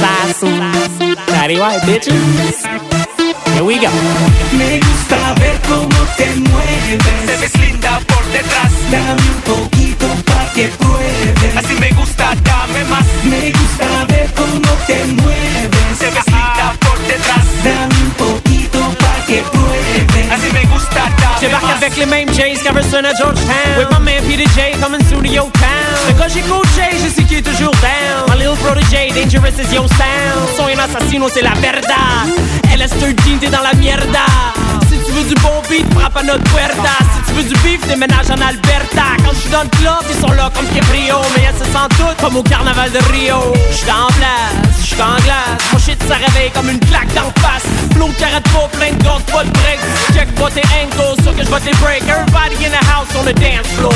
Sasu. 0.01 1.15
Patty 1.27 1.57
White, 1.59 1.81
bitches. 1.81 2.90
Here 3.53 3.63
we 3.63 3.77
go. 3.79 3.89
Me 4.57 4.79
gusta 4.79 5.33
ver 5.39 5.59
cómo 5.67 5.99
te 6.17 6.27
mueves. 6.35 7.25
Te 7.25 7.35
ves 7.37 7.55
linda 7.59 7.99
por 8.07 8.23
detrás. 8.31 8.71
Dame 8.91 9.21
un 9.35 9.41
poquito 9.41 10.07
pa' 10.25 10.51
que 10.53 10.67
pruebes. 10.79 11.57
Así 11.57 11.73
me 11.79 11.89
gusta, 11.91 12.33
dame 12.43 12.83
más. 12.85 13.05
Me 13.23 13.51
gusta 13.51 14.05
ver 14.07 14.29
cómo 14.35 14.71
te 14.87 15.05
mueves. 15.05 15.99
Te 15.99 16.09
ves 16.15 16.25
linda 16.27 16.73
por 16.79 16.97
detrás. 17.07 17.45
Dame 17.63 17.95
un 18.05 18.11
poquito 18.11 18.79
pa' 18.99 19.25
que 19.27 19.43
pruebes. 19.51 20.31
Así 20.31 20.49
me 20.53 20.63
gusta, 20.73 21.01
dame 21.21 21.39
J'embarque 21.41 21.65
más. 21.67 21.77
avec 21.77 21.97
les 21.97 22.05
mêmes 22.05 22.33
Jays 22.33 22.59
qu'Averson 22.63 23.03
à 23.03 23.13
Georgetown 23.15 23.77
With 23.77 23.89
my 23.91 23.99
man 23.99 24.23
Peter 24.27 24.49
J 24.55 24.73
coming 24.79 25.03
soon 25.09 25.23
to 25.23 25.29
your 25.29 25.49
town 25.53 25.90
Mais 26.07 26.13
quand 26.13 26.29
j'écoute 26.33 26.67
Jay, 26.75 26.97
je 27.03 27.09
sais 27.09 27.23
qu'il 27.23 27.37
est 27.37 27.41
toujours 27.41 27.71
down 27.81 28.25
My 28.29 28.37
little 28.37 28.55
Jay, 28.89 29.09
dangerous 29.09 29.59
is 29.59 29.73
your 29.73 29.87
sound. 29.89 30.49
Soy 30.55 30.73
un 30.73 30.79
assassino, 30.79 31.27
c'est 31.29 31.41
la 31.41 31.53
verdad 31.55 32.27
LS13, 32.73 33.39
t'es 33.39 33.49
dans 33.49 33.61
la 33.61 33.73
mierda. 33.73 34.25
Si 34.89 34.97
tu 35.05 35.11
veux 35.11 35.23
du 35.23 35.35
bon 35.35 35.61
beat, 35.69 35.85
frappe 35.93 36.17
à 36.17 36.23
notre 36.23 36.43
puerta. 36.45 36.95
Si 37.13 37.31
tu 37.31 37.37
veux 37.37 37.43
du 37.43 37.55
beef, 37.61 37.85
déménage 37.87 38.29
en 38.29 38.41
Alberta. 38.41 39.19
Quand 39.23 39.33
j'suis 39.33 39.49
dans 39.49 39.63
le 39.63 39.69
club, 39.69 40.03
ils 40.09 40.19
sont 40.19 40.33
là 40.33 40.49
comme 40.55 40.67
Caprio. 40.67 41.17
Mais 41.35 41.43
elles 41.47 41.65
se 41.65 41.71
sentent 41.71 41.91
toutes 41.97 42.17
comme 42.21 42.37
au 42.37 42.43
carnaval 42.43 42.91
de 42.91 42.99
Rio. 43.11 43.53
J'suis 43.71 43.91
en 43.91 44.07
place, 44.07 44.55
j'suis 44.83 45.01
en 45.01 45.19
glace. 45.23 45.59
Mon 45.73 45.79
shit, 45.79 46.01
ça 46.07 46.15
réveille 46.15 46.51
comme 46.51 46.69
une 46.69 46.79
claque 46.79 47.13
d'en 47.13 47.31
face. 47.41 47.67
Flow 47.93 48.09
carrette 48.17 48.47
pas, 48.49 48.67
plein 48.71 48.93
de 48.93 49.03
gosses, 49.03 49.23
pas 49.31 49.43
de 49.43 49.49
breaks 49.49 49.79
Check 50.13 50.31
pas 50.35 50.49
tes 50.49 50.63
angles, 50.79 51.21
sûr 51.23 51.35
que 51.35 51.43
j'vois 51.43 51.59
tes 51.59 51.75
break. 51.83 52.03
Everybody 52.07 52.65
in 52.65 52.71
the 52.71 52.83
house 52.87 53.07
on 53.19 53.23
the 53.23 53.33
dance 53.33 53.67
floor. 53.77 53.93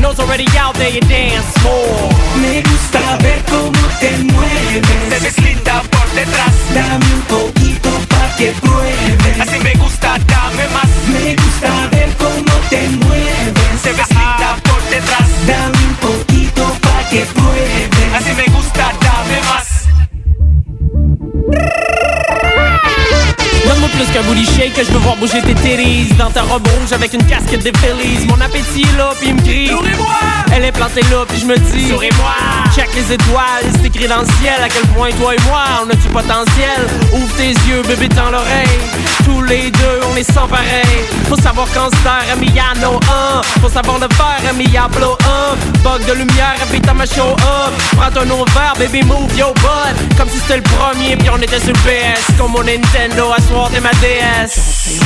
Knows 0.00 0.18
already 0.18 0.46
out 0.58 0.74
there, 0.74 0.90
you 0.90 1.00
dance 1.00 1.37
more 1.62 2.08
Me 2.40 2.62
gusta 2.62 3.16
ver 3.22 3.42
cómo 3.48 3.82
te 4.00 4.08
Te 4.08 4.22
mueves. 4.24 5.22
ves 5.22 5.38
linda 5.38 5.82
por 5.90 6.08
detrás. 6.12 6.54
Dame 6.74 7.14
un 7.14 7.22
poquito 7.22 7.90
pa' 8.08 8.36
que 8.36 8.52
pruebes. 8.60 9.40
Así 9.40 9.58
me 9.60 9.74
gusta, 9.74 10.18
dame 10.26 10.68
más. 10.68 10.88
Me 11.12 11.36
gusta 11.36 11.88
ver 11.90 12.10
cómo 12.16 12.52
te 12.70 12.88
mueves. 12.88 13.27
Plus 23.98 24.06
qu'un 24.12 24.22
booty 24.22 24.44
shake 24.44 24.74
que 24.74 24.84
je 24.84 24.92
veux 24.92 24.98
voir 24.98 25.16
bouger 25.16 25.42
tes 25.42 25.54
titties. 25.54 26.14
Dans 26.18 26.30
ta 26.30 26.42
robe 26.42 26.66
rouge 26.66 26.92
avec 26.92 27.12
une 27.14 27.24
casquette 27.24 27.64
des 27.64 27.72
Phillies. 27.78 28.26
Mon 28.28 28.40
appétit 28.40 28.82
est 28.82 28.96
là 28.96 29.10
puis 29.18 29.28
il 29.30 29.34
me 29.34 29.40
crie. 29.42 29.70
Nourris-moi! 29.70 30.38
Elle 30.54 30.64
est 30.64 30.72
plantée 30.72 31.02
là 31.10 31.24
puis 31.28 31.38
je 31.38 31.46
me 31.46 31.56
dis 31.56 31.88
Souris-moi 31.88 32.34
Check 32.74 32.88
les 32.94 33.12
étoiles, 33.12 33.64
c'est 33.72 33.86
écrit 33.86 34.08
dans 34.08 34.20
le 34.20 34.26
ciel 34.40 34.62
À 34.62 34.68
quel 34.68 34.86
point 34.94 35.10
toi 35.20 35.34
et 35.34 35.42
moi 35.48 35.64
on 35.82 35.90
a 35.90 35.94
du 35.94 36.08
potentiel. 36.08 36.80
Ouvre 37.12 37.34
tes 37.36 37.50
yeux 37.68 37.82
bébé 37.86 38.08
dans 38.08 38.30
l'oreille. 38.30 38.78
Tous 39.24 39.42
les 39.42 39.70
deux 39.70 40.00
on 40.12 40.16
est 40.16 40.30
sans 40.30 40.46
pareil. 40.46 41.02
Faut 41.28 41.36
savoir 41.36 41.66
quand 41.74 41.90
se 41.90 42.02
taire 42.02 42.24
Emiliano 42.32 43.00
1 43.36 43.60
Faut 43.60 43.68
savoir 43.68 43.98
le 43.98 44.08
faire 44.14 44.50
Emiliano 44.50 45.18
1 45.52 45.82
Bug 45.82 46.06
de 46.06 46.12
lumière 46.12 46.56
habite 46.62 46.88
à 46.88 46.94
ma 46.94 47.04
show 47.04 47.32
up. 47.32 47.72
Prends 47.96 48.10
ton 48.10 48.44
verre 48.54 48.74
baby 48.78 49.02
move 49.02 49.36
yo 49.36 49.52
bud 49.54 50.16
Comme 50.16 50.28
si 50.28 50.38
c'était 50.38 50.56
le 50.56 50.62
premier 50.62 51.16
puis 51.16 51.28
on 51.30 51.40
était 51.42 51.60
sur 51.60 51.72
le 51.72 51.78
PS 51.84 52.36
Comme 52.38 52.52
mon 52.52 52.62
Nintendo 52.62 53.32
à 53.36 53.40
soir 53.42 53.70
t'es 53.72 53.80
ma 53.88 53.94
DS 54.00 55.00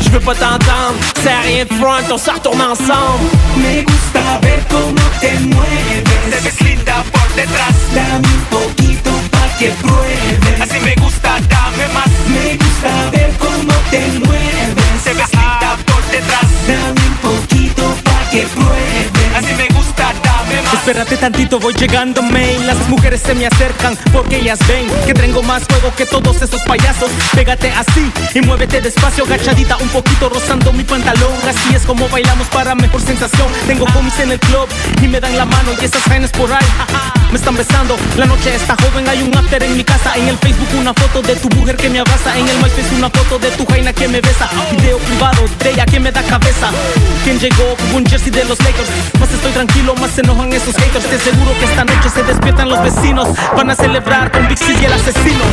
Je 0.00 0.08
veux 0.10 0.20
pas 0.20 0.34
t'entendre, 0.34 0.94
c'est 1.22 1.30
à 1.30 1.40
rien 1.40 1.64
de 1.64 1.74
front, 1.74 2.12
on 2.12 2.18
s'en 2.18 2.34
retourne 2.34 2.60
ensemble 2.60 3.28
Me 3.56 3.82
gusta 3.82 4.38
ver 4.42 4.60
cómo 4.68 5.02
te 5.20 5.28
Te 5.28 5.40
mueves. 5.40 6.44
ves 6.44 6.60
linda 6.60 7.04
por 7.12 7.34
detrás. 7.34 7.74
Dame 7.94 8.28
un 8.38 8.44
poquito 8.50 9.10
pa' 9.32 9.48
que 9.58 9.70
pruebes. 9.82 10.60
Así 10.60 10.78
me 10.80 10.94
gusta, 11.02 11.30
dame 11.48 11.88
más. 11.92 12.10
Me 12.28 12.56
gusta 12.56 13.10
ver 13.12 13.32
cómo 13.38 13.74
te 13.90 13.98
mueves. 14.18 14.27
Espérate 20.88 21.18
tantito, 21.18 21.60
voy 21.60 21.74
llegando, 21.74 22.22
main. 22.22 22.66
Las 22.66 22.88
mujeres 22.88 23.20
se 23.20 23.34
me 23.34 23.46
acercan 23.46 23.94
porque 24.10 24.36
ellas 24.36 24.58
ven 24.66 24.86
que 25.04 25.12
tengo 25.12 25.42
más 25.42 25.64
juego 25.68 25.94
que 25.94 26.06
todos 26.06 26.40
esos 26.40 26.62
payasos. 26.62 27.10
Pégate 27.34 27.70
así 27.72 28.10
y 28.34 28.40
muévete 28.40 28.80
despacio, 28.80 29.24
agachadita, 29.24 29.76
un 29.76 29.88
poquito 29.90 30.30
rozando 30.30 30.72
mi 30.72 30.84
pantalón. 30.84 31.34
Así 31.46 31.74
es 31.74 31.82
como 31.82 32.08
bailamos 32.08 32.46
para 32.46 32.74
mejor 32.74 33.02
sensación. 33.02 33.48
Tengo 33.66 33.84
homies 33.84 34.18
en 34.20 34.32
el 34.32 34.40
club 34.40 34.66
y 35.02 35.08
me 35.08 35.20
dan 35.20 35.36
la 35.36 35.44
mano 35.44 35.72
y 35.78 35.84
esas 35.84 36.02
vainas 36.08 36.30
por 36.30 36.50
ahí. 36.50 36.64
Me 37.30 37.36
están 37.36 37.54
besando, 37.54 37.94
la 38.16 38.24
noche 38.24 38.54
está 38.54 38.74
joven, 38.76 39.06
hay 39.10 39.20
un 39.20 39.36
after 39.36 39.62
en 39.62 39.76
mi 39.76 39.84
casa. 39.84 40.14
En 40.16 40.26
el 40.26 40.38
Facebook 40.38 40.68
una 40.80 40.94
foto 40.94 41.20
de 41.20 41.36
tu 41.36 41.50
mujer 41.50 41.76
que 41.76 41.90
me 41.90 41.98
abraza. 41.98 42.34
En 42.38 42.48
el 42.48 42.56
MySpace 42.56 42.94
una 42.96 43.10
foto 43.10 43.38
de 43.38 43.50
tu 43.50 43.66
jaina 43.66 43.92
que 43.92 44.08
me 44.08 44.22
besa. 44.22 44.48
Video 44.70 44.96
privado 44.96 45.42
de 45.62 45.70
ella 45.70 45.84
que 45.84 46.00
me 46.00 46.10
da 46.10 46.22
cabeza. 46.22 46.70
¿Quién 47.24 47.38
llegó 47.38 47.76
un 47.94 48.06
jersey 48.06 48.30
de 48.30 48.46
los 48.46 48.58
Lakers? 48.60 48.88
Más 49.20 49.30
estoy 49.30 49.52
tranquilo, 49.52 49.94
más 49.96 50.12
se 50.12 50.22
enojan 50.22 50.50
esos 50.50 50.77
haters. 50.78 51.06
Te 51.06 51.18
seguro 51.18 51.52
que 51.58 51.64
esta 51.64 51.84
noche 51.84 52.08
se 52.10 52.22
despiertan 52.22 52.68
los 52.68 52.82
vecinos. 52.82 53.28
Van 53.56 53.70
a 53.70 53.74
celebrar 53.74 54.30
con 54.30 54.46
Big 54.48 54.58
C 54.58 54.74
y 54.80 54.84
el 54.84 54.92
asesino. 54.92 55.44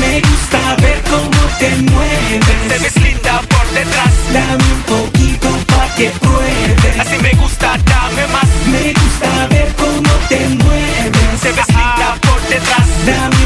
Me 0.00 0.20
gusta 0.20 0.58
ver 0.82 1.02
cómo 1.10 1.40
te 1.58 1.70
mueves. 1.90 2.68
Te 2.68 2.78
ves 2.78 2.96
linda 2.96 3.40
por 3.48 3.66
detrás. 3.70 4.12
Dame 4.32 4.64
un 4.76 4.82
poquito 4.82 5.48
pa' 5.66 5.94
que 5.96 6.10
pruebes. 6.20 7.00
Así 7.00 7.18
me 7.22 7.32
gusta, 7.34 7.76
dame 7.84 8.26
más. 8.32 8.48
Me 8.66 8.92
gusta 8.92 9.46
ver 9.50 9.74
cómo 9.76 10.12
te 10.28 10.40
mueves. 10.48 11.40
Te 11.42 11.52
ves 11.52 11.68
linda 11.68 12.14
por 12.22 12.40
detrás. 12.48 12.86
Dame 13.06 13.37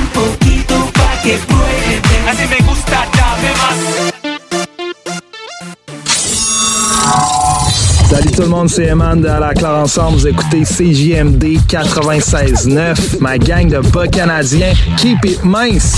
Salut 8.12 8.30
tout 8.30 8.42
le 8.42 8.48
monde, 8.48 8.68
c'est 8.68 8.88
Eman 8.88 9.22
de 9.22 9.26
À 9.26 9.40
la 9.40 9.54
Claire 9.54 9.70
Ensemble. 9.70 10.18
Vous 10.18 10.28
écoutez 10.28 10.64
CJMD 10.64 11.56
96.9, 11.66 13.20
ma 13.20 13.38
gang 13.38 13.70
de 13.70 13.78
bas 13.78 14.06
canadiens. 14.06 14.74
Keep 14.98 15.24
it 15.24 15.42
mince! 15.42 15.96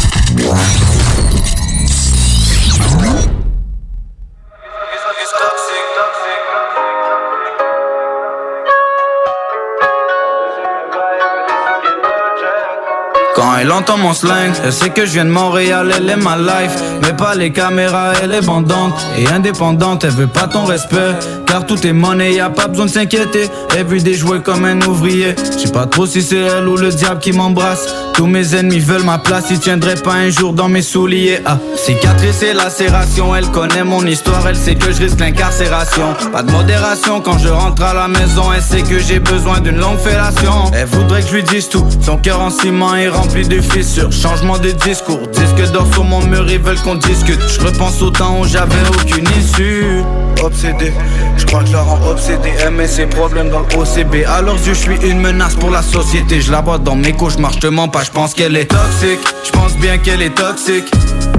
Elle 13.64 13.72
entend 13.72 13.96
mon 13.96 14.12
slang, 14.12 14.53
elle 14.62 14.74
sait 14.74 14.90
que 14.90 15.07
je 15.07 15.12
viens 15.12 15.24
de 15.24 15.31
Montréal, 15.31 15.90
elle 15.96 16.11
est 16.11 16.16
ma 16.16 16.37
life. 16.37 16.74
Mais 17.00 17.14
pas 17.14 17.35
les 17.35 17.50
caméras, 17.50 18.12
elle 18.22 18.35
est 18.35 18.44
bandante 18.44 18.92
et 19.16 19.27
indépendante, 19.27 20.05
elle 20.05 20.11
veut 20.11 20.27
pas 20.27 20.46
ton 20.48 20.66
respect. 20.66 21.14
Car 21.46 21.64
tout 21.64 21.87
est 21.87 21.94
monnaie, 21.94 22.35
y 22.35 22.40
a 22.40 22.50
pas 22.50 22.68
besoin 22.68 22.85
de 22.85 22.90
s'inquiéter. 22.90 23.48
Everyday 23.74 24.12
jouer 24.12 24.40
comme 24.40 24.66
un 24.66 24.83
ouvrier. 24.83 25.35
Je 25.55 25.61
sais 25.61 25.72
pas 25.72 25.87
trop 25.87 26.05
si 26.05 26.20
c'est 26.20 26.40
elle 26.40 26.68
ou 26.68 26.77
le 26.77 26.90
diable 26.90 27.20
qui 27.20 27.33
m'embrasse. 27.33 27.87
Tous 28.14 28.27
mes 28.27 28.55
ennemis 28.55 28.79
veulent 28.79 29.03
ma 29.03 29.18
place, 29.18 29.46
ils 29.50 29.59
tiendraient 29.59 29.96
pas 29.96 30.12
un 30.12 30.31
jour 30.31 30.53
dans 30.53 30.68
mes 30.68 30.83
souliers. 30.83 31.40
Ah, 31.44 31.59
cicatrice 31.74 32.42
et 32.42 32.53
lacération, 32.53 33.35
elle 33.35 33.48
connaît 33.48 33.83
mon 33.83 34.07
histoire, 34.07 34.46
elle 34.46 34.57
sait 34.57 34.77
que 34.77 34.92
je 34.92 35.03
risque 35.03 35.18
l'incarcération. 35.18 36.14
Pas 36.33 36.44
de 36.44 36.50
modération 36.53 37.20
quand 37.20 37.38
je 37.38 37.48
rentre 37.48 37.83
à 37.83 37.92
la 37.92 38.07
maison, 38.07 38.53
elle 38.55 38.62
sait 38.62 38.83
que 38.83 39.00
j'ai 39.00 39.18
besoin 39.18 39.61
d'une 39.61 39.79
longue 39.79 39.98
fellation. 39.98 40.70
Elle 40.72 40.87
voudrait 40.87 41.22
que 41.22 41.29
je 41.29 41.35
lui 41.35 41.42
dise 41.42 41.68
tout, 41.68 41.85
son 42.00 42.16
cœur 42.16 42.40
en 42.40 42.50
ciment 42.50 42.94
est 42.94 43.09
rempli 43.09 43.48
de 43.48 43.61
fissures. 43.61 44.12
Changement 44.12 44.59
de 44.59 44.70
discours, 44.70 45.20
disque 45.33 45.72
d'or 45.72 45.87
sur 45.92 46.05
mon 46.05 46.24
mur, 46.24 46.46
ils 46.48 46.61
veulent 46.61 46.81
qu'on 46.83 46.94
discute. 46.94 47.40
Je 47.48 47.61
repense 47.61 48.00
au 48.00 48.11
temps 48.11 48.38
où 48.40 48.44
j'avais 48.44 48.83
aucune 48.90 49.27
issue. 49.40 50.05
Obsédé, 50.44 50.92
je 51.38 51.46
crois 51.46 51.61
que 51.61 51.68
je 51.68 51.72
la 51.72 51.80
rends 51.80 52.07
obsédé. 52.07 52.50
Aimer 52.66 52.87
ses 52.87 53.07
problèmes 53.07 53.48
dans 53.48 53.61
le 53.61 53.78
OCB. 53.78 54.26
À 54.26 54.42
leurs 54.42 54.59
yeux, 54.59 54.74
je 54.74 54.78
suis 54.78 54.96
une 55.09 55.18
menace 55.18 55.54
pour 55.54 55.70
la 55.70 55.80
société. 55.80 56.42
Je 56.42 56.52
la 56.52 56.61
vois 56.61 56.76
dans 56.76 56.96
mes 56.96 57.12
cauchemars, 57.12 57.54
je 57.54 57.61
te 57.61 57.66
mens 57.66 57.88
pas, 57.88 58.04
je 58.04 58.11
pense 58.11 58.35
qu'elle 58.35 58.54
est 58.57 58.66
toxique. 58.66 59.20
Je 59.42 59.50
pense 59.52 59.74
bien 59.78 59.96
qu'elle 59.96 60.20
est 60.20 60.35
toxique. 60.35 60.92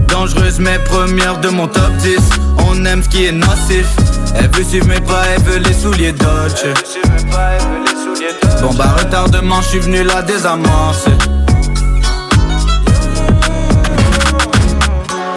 Dangereuse, 0.08 0.60
mais 0.60 0.80
première 0.80 1.40
de 1.40 1.50
mon 1.50 1.68
top 1.68 1.92
10. 2.00 2.18
On 2.68 2.84
aime 2.86 3.04
ce 3.04 3.10
qui 3.10 3.26
est 3.26 3.32
nocif. 3.32 3.86
Elle 4.38 4.50
veut 4.50 4.64
suivre 4.64 4.88
mes 4.88 5.02
pas, 5.02 5.22
elle 5.36 5.44
veut 5.44 5.60
les 5.60 5.74
souliers 5.74 6.12
Dodge. 6.12 6.66
Bon 8.64 8.74
bah 8.74 8.96
retardement, 8.98 9.62
je 9.62 9.68
suis 9.68 9.80
venu 9.80 10.04
la 10.04 10.24
désamorcer. 10.24 11.12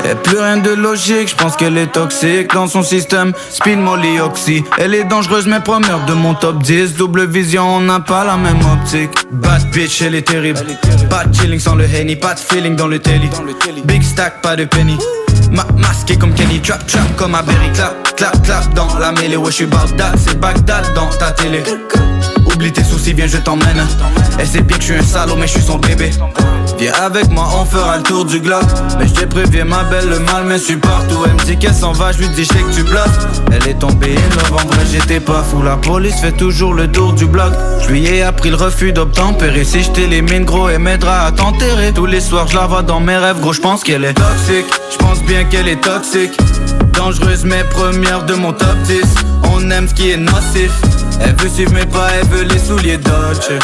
Y'a 0.04 0.14
plus 0.14 0.38
rien 0.38 0.56
de 0.56 0.70
logique, 0.70 1.28
je 1.28 1.34
pense 1.34 1.56
qu'elle 1.56 1.76
est 1.76 1.92
toxique 1.92 2.52
dans 2.54 2.66
son 2.66 2.82
système. 2.82 3.32
Spin 3.50 3.76
molly 3.76 4.20
oxy, 4.20 4.64
elle 4.78 4.94
est 4.94 5.04
dangereuse 5.04 5.46
mais 5.46 5.60
première 5.60 6.04
de 6.06 6.14
mon 6.14 6.34
top 6.34 6.62
10. 6.62 6.94
Double 6.94 7.26
vision, 7.26 7.76
on 7.76 7.80
n'a 7.80 8.00
pas 8.00 8.24
la 8.24 8.36
même 8.36 8.60
optique. 8.72 9.10
Bad 9.30 9.70
bitch, 9.70 10.02
elle 10.02 10.14
est 10.14 10.22
terrible. 10.22 10.60
Pas 11.10 11.24
de 11.24 11.34
chilling 11.34 11.60
sans 11.60 11.74
le 11.74 11.84
henny, 11.84 12.16
pas 12.16 12.34
de 12.34 12.40
feeling 12.40 12.76
dans 12.76 12.86
le 12.86 12.98
telly. 12.98 13.28
Big 13.84 14.02
stack, 14.02 14.40
pas 14.40 14.56
de 14.56 14.64
penny. 14.64 14.98
Ma 15.50 15.64
masqué 15.76 16.16
comme 16.16 16.34
Kenny, 16.34 16.60
trap 16.60 16.86
trap 16.86 17.16
comme 17.16 17.34
à 17.34 17.42
Berry, 17.42 17.72
clap 17.72 18.16
clap 18.16 18.42
clap 18.42 18.74
dans 18.74 18.98
la 18.98 19.12
mêlée. 19.12 19.36
Ouais, 19.36 19.50
je 19.50 19.56
suis 19.56 19.66
Bagdad, 19.66 20.14
c'est 20.18 20.38
Bagdad 20.38 20.92
dans 20.94 21.08
ta 21.08 21.32
télé. 21.32 21.62
Oublie 22.46 22.72
tes 22.72 22.84
soucis, 22.84 23.14
viens, 23.14 23.26
je 23.26 23.38
t'emmène. 23.38 23.86
Elle 24.38 24.46
sait 24.46 24.60
bien 24.60 24.76
que 24.76 24.82
je 24.82 24.92
suis 24.92 24.98
un 24.98 25.02
salaud, 25.02 25.36
mais 25.36 25.46
je 25.46 25.52
suis 25.52 25.62
son 25.62 25.78
bébé. 25.78 26.10
Viens 26.78 26.92
avec 26.92 27.28
moi, 27.30 27.48
on 27.60 27.64
fera 27.64 27.96
le 27.96 28.02
tour 28.02 28.24
du 28.24 28.40
globe. 28.40 28.64
Mais 28.98 29.08
je 29.08 29.14
te 29.14 29.24
préviens, 29.24 29.64
ma 29.64 29.82
belle, 29.84 30.08
le 30.08 30.18
mal 30.20 30.44
me 30.44 30.78
partout. 30.78 31.24
Elle 31.24 31.32
me 31.32 31.44
dit 31.44 31.58
qu'elle 31.58 31.74
s'en 31.74 31.92
va, 31.92 32.12
je 32.12 32.18
lui 32.18 32.28
dis, 32.28 32.46
que 32.46 32.74
tu 32.74 32.82
bluffes. 32.84 33.26
Elle 33.50 33.68
est 33.68 33.78
tombée 33.78 34.16
en 34.52 34.66
vrai, 34.66 34.84
j'étais 34.90 35.20
pas 35.20 35.42
fou. 35.42 35.62
La 35.62 35.76
police 35.76 36.20
fait 36.20 36.32
toujours 36.32 36.74
le 36.74 36.90
tour 36.90 37.12
du 37.12 37.26
bloc. 37.26 37.52
Je 37.82 37.88
lui 37.88 38.06
ai 38.06 38.22
appris 38.22 38.50
le 38.50 38.56
refus 38.56 38.92
d'obtempérer. 38.92 39.64
Si 39.64 39.82
je 39.82 39.90
t'élimine, 39.90 40.44
gros, 40.44 40.68
elle 40.68 40.78
m'aidera 40.78 41.26
à 41.26 41.32
t'enterrer. 41.32 41.92
Tous 41.92 42.06
les 42.06 42.20
soirs, 42.20 42.46
je 42.48 42.56
la 42.56 42.66
vois 42.66 42.82
dans 42.82 43.00
mes 43.00 43.16
rêves, 43.16 43.40
gros, 43.40 43.52
je 43.52 43.60
pense 43.60 43.82
qu'elle 43.82 44.04
est 44.04 44.14
toxique. 44.14 44.66
Je 44.92 44.96
pense 44.98 45.22
bien 45.24 45.44
qu'elle 45.44 45.68
est 45.68 45.80
toxique. 45.80 46.38
Dangereuse, 46.92 47.44
mais 47.44 47.64
première 47.64 48.24
de 48.24 48.34
mon 48.34 48.52
top 48.52 48.76
10. 48.84 49.02
On 49.54 49.70
aime 49.70 49.88
ce 49.88 49.94
qui 49.94 50.10
est 50.10 50.16
nocif. 50.16 50.70
Elle 51.20 51.34
veut 51.34 51.48
suivre 51.48 51.72
mes 51.72 51.86
pas, 51.86 52.08
elle 52.20 52.28
veut 52.28 52.44
les 52.44 52.58
souliers 52.58 52.98
Dodge. 52.98 53.58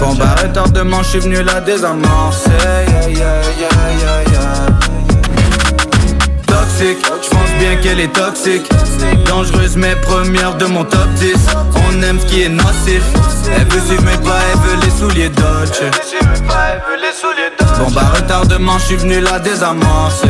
Bon 0.00 0.14
bah 0.14 0.34
retardement, 0.42 1.02
je 1.02 1.08
suis 1.08 1.18
venu 1.20 1.42
la 1.42 1.60
désamorcer. 1.60 2.50
Yeah, 2.50 3.08
yeah, 3.08 3.42
yeah, 3.58 3.68
yeah, 4.00 4.22
yeah. 4.32 4.66
Toxique, 6.46 6.98
je 7.22 7.28
pense 7.30 7.50
bien 7.58 7.76
qu'elle 7.76 8.00
est 8.00 8.12
toxique. 8.12 8.68
Dangereuse, 9.26 9.76
mais 9.76 9.94
première 9.96 10.56
de 10.56 10.66
mon 10.66 10.84
top 10.84 11.08
10. 11.16 11.34
On 11.88 12.02
aime 12.02 12.18
ce 12.20 12.26
qui 12.26 12.42
est 12.42 12.48
nocif. 12.48 13.02
Elle 13.56 13.66
veut 13.68 13.80
suivre 13.80 14.02
mes 14.04 14.18
pas, 14.18 14.38
elle 14.52 14.58
veut 14.58 14.84
les 14.84 14.90
souliers 14.90 15.30
Dodge. 15.30 15.82
Bon 17.78 17.90
bah 17.92 18.12
retardement, 18.14 18.78
je 18.78 18.84
suis 18.86 18.96
venu 18.96 19.20
la 19.20 19.38
désamorcer. 19.38 20.28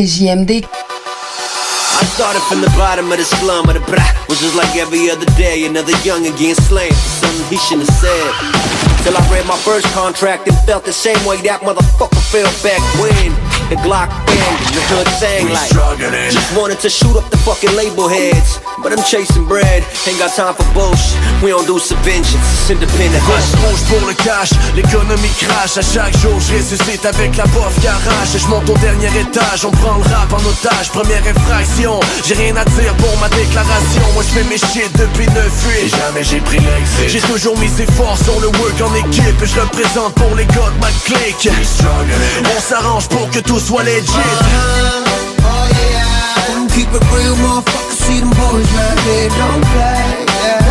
CJMD. 0.00 0.64
I 0.64 2.04
started 2.16 2.40
from 2.48 2.62
the 2.62 2.72
bottom 2.72 3.12
of 3.12 3.18
the 3.18 3.24
slum 3.24 3.68
of 3.68 3.74
the 3.74 3.84
bra 3.84 4.00
Was 4.30 4.40
just 4.40 4.56
like 4.56 4.72
every 4.76 5.10
other 5.10 5.28
day, 5.36 5.66
another 5.66 5.92
young 6.00 6.22
getting 6.40 6.54
slammed 6.56 6.96
for 6.96 7.28
something 7.28 7.44
he 7.52 7.58
shouldn't 7.68 7.84
have 7.84 8.00
said. 8.00 8.32
Till 9.04 9.12
I 9.12 9.20
read 9.28 9.44
my 9.44 9.60
first 9.60 9.84
contract 9.92 10.48
and 10.48 10.56
felt 10.64 10.86
the 10.88 10.92
same 10.92 11.20
way 11.28 11.36
that 11.44 11.60
motherfucker 11.60 12.16
felt 12.32 12.48
back 12.64 12.80
when 12.96 13.28
the 13.68 13.76
Glock 13.84 14.08
and 14.30 14.74
the 14.74 14.82
hood 14.90 15.08
sang 15.18 15.48
like 15.50 15.70
struggling. 15.70 16.30
Just 16.30 16.50
wanted 16.56 16.80
to 16.80 16.90
shoot 16.90 17.16
up 17.16 17.26
the 17.30 17.38
fucking 17.38 17.74
label 17.74 18.08
heads. 18.08 18.60
But 18.82 18.92
I'm 18.92 19.04
chasing 19.04 19.44
bread, 19.46 19.84
ain't 20.08 20.18
got 20.18 20.32
time 20.32 20.54
for 20.54 20.64
bullshit. 20.72 21.18
We 21.42 21.50
don't 21.50 21.66
do 21.66 21.78
subventions, 21.78 22.40
it's 22.40 22.70
independent. 22.70 23.22
Grosse 23.28 23.54
rouge 23.60 23.82
pour 23.90 24.02
le 24.08 24.14
cash, 24.14 24.50
l'économie 24.74 25.34
crache. 25.36 25.76
À 25.76 25.82
chaque 25.82 26.16
jour 26.18 26.38
je 26.40 26.56
ressuscite 26.56 27.04
avec 27.04 27.36
la 27.36 27.44
bof 27.52 27.74
garage 27.82 28.32
Je 28.36 28.46
monte 28.48 28.68
au 28.70 28.78
dernier 28.78 29.10
étage, 29.20 29.64
on 29.64 29.70
prend 29.70 29.96
le 29.96 30.04
rap 30.14 30.32
en 30.32 30.42
otage. 30.44 30.88
Première 30.92 31.22
infraction, 31.26 32.00
j'ai 32.24 32.34
rien 32.34 32.56
à 32.56 32.64
dire 32.64 32.94
pour 32.96 33.16
ma 33.18 33.28
déclaration. 33.28 34.04
Moi 34.14 34.22
je 34.26 34.32
fais 34.38 34.44
mes 34.44 34.58
shit 34.58 34.90
depuis 34.96 35.26
9-8 35.26 35.84
Et 35.84 35.88
jamais 35.88 36.24
j'ai 36.24 36.40
pris 36.40 36.58
l'exit 36.58 37.08
J'ai 37.08 37.20
toujours 37.20 37.56
misé 37.58 37.84
fort 37.96 38.16
sur 38.16 38.38
le 38.40 38.48
work 38.48 38.80
en 38.80 38.94
équipe. 38.94 39.42
Et 39.42 39.46
je 39.46 39.60
le 39.60 39.66
présente 39.66 40.14
pour 40.14 40.34
les 40.36 40.46
gars 40.46 40.72
de 40.74 40.80
ma 40.80 40.90
clique. 41.04 41.48
On 42.56 42.60
s'arrange 42.60 43.08
pour 43.08 43.28
que 43.30 43.40
tout 43.40 43.58
soit 43.58 43.82
legit 43.82 44.19
Keep 46.74 46.90
it 46.94 47.04
real, 47.12 47.34
motherfucker. 47.44 47.92
See 47.92 48.20
them 48.20 48.30
boys 48.30 48.70
right 48.72 48.98
there, 49.04 49.28
don't 49.38 49.64
play. 49.72 50.26
Yeah. 50.40 50.64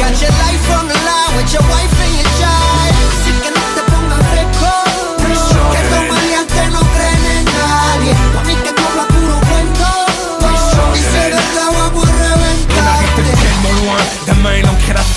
Got 0.00 0.14
your 0.22 0.30
life 0.30 0.66
on 0.78 0.84
the 0.88 0.98
line 1.08 1.32
with 1.36 1.52
your 1.52 1.62
wife 1.68 1.95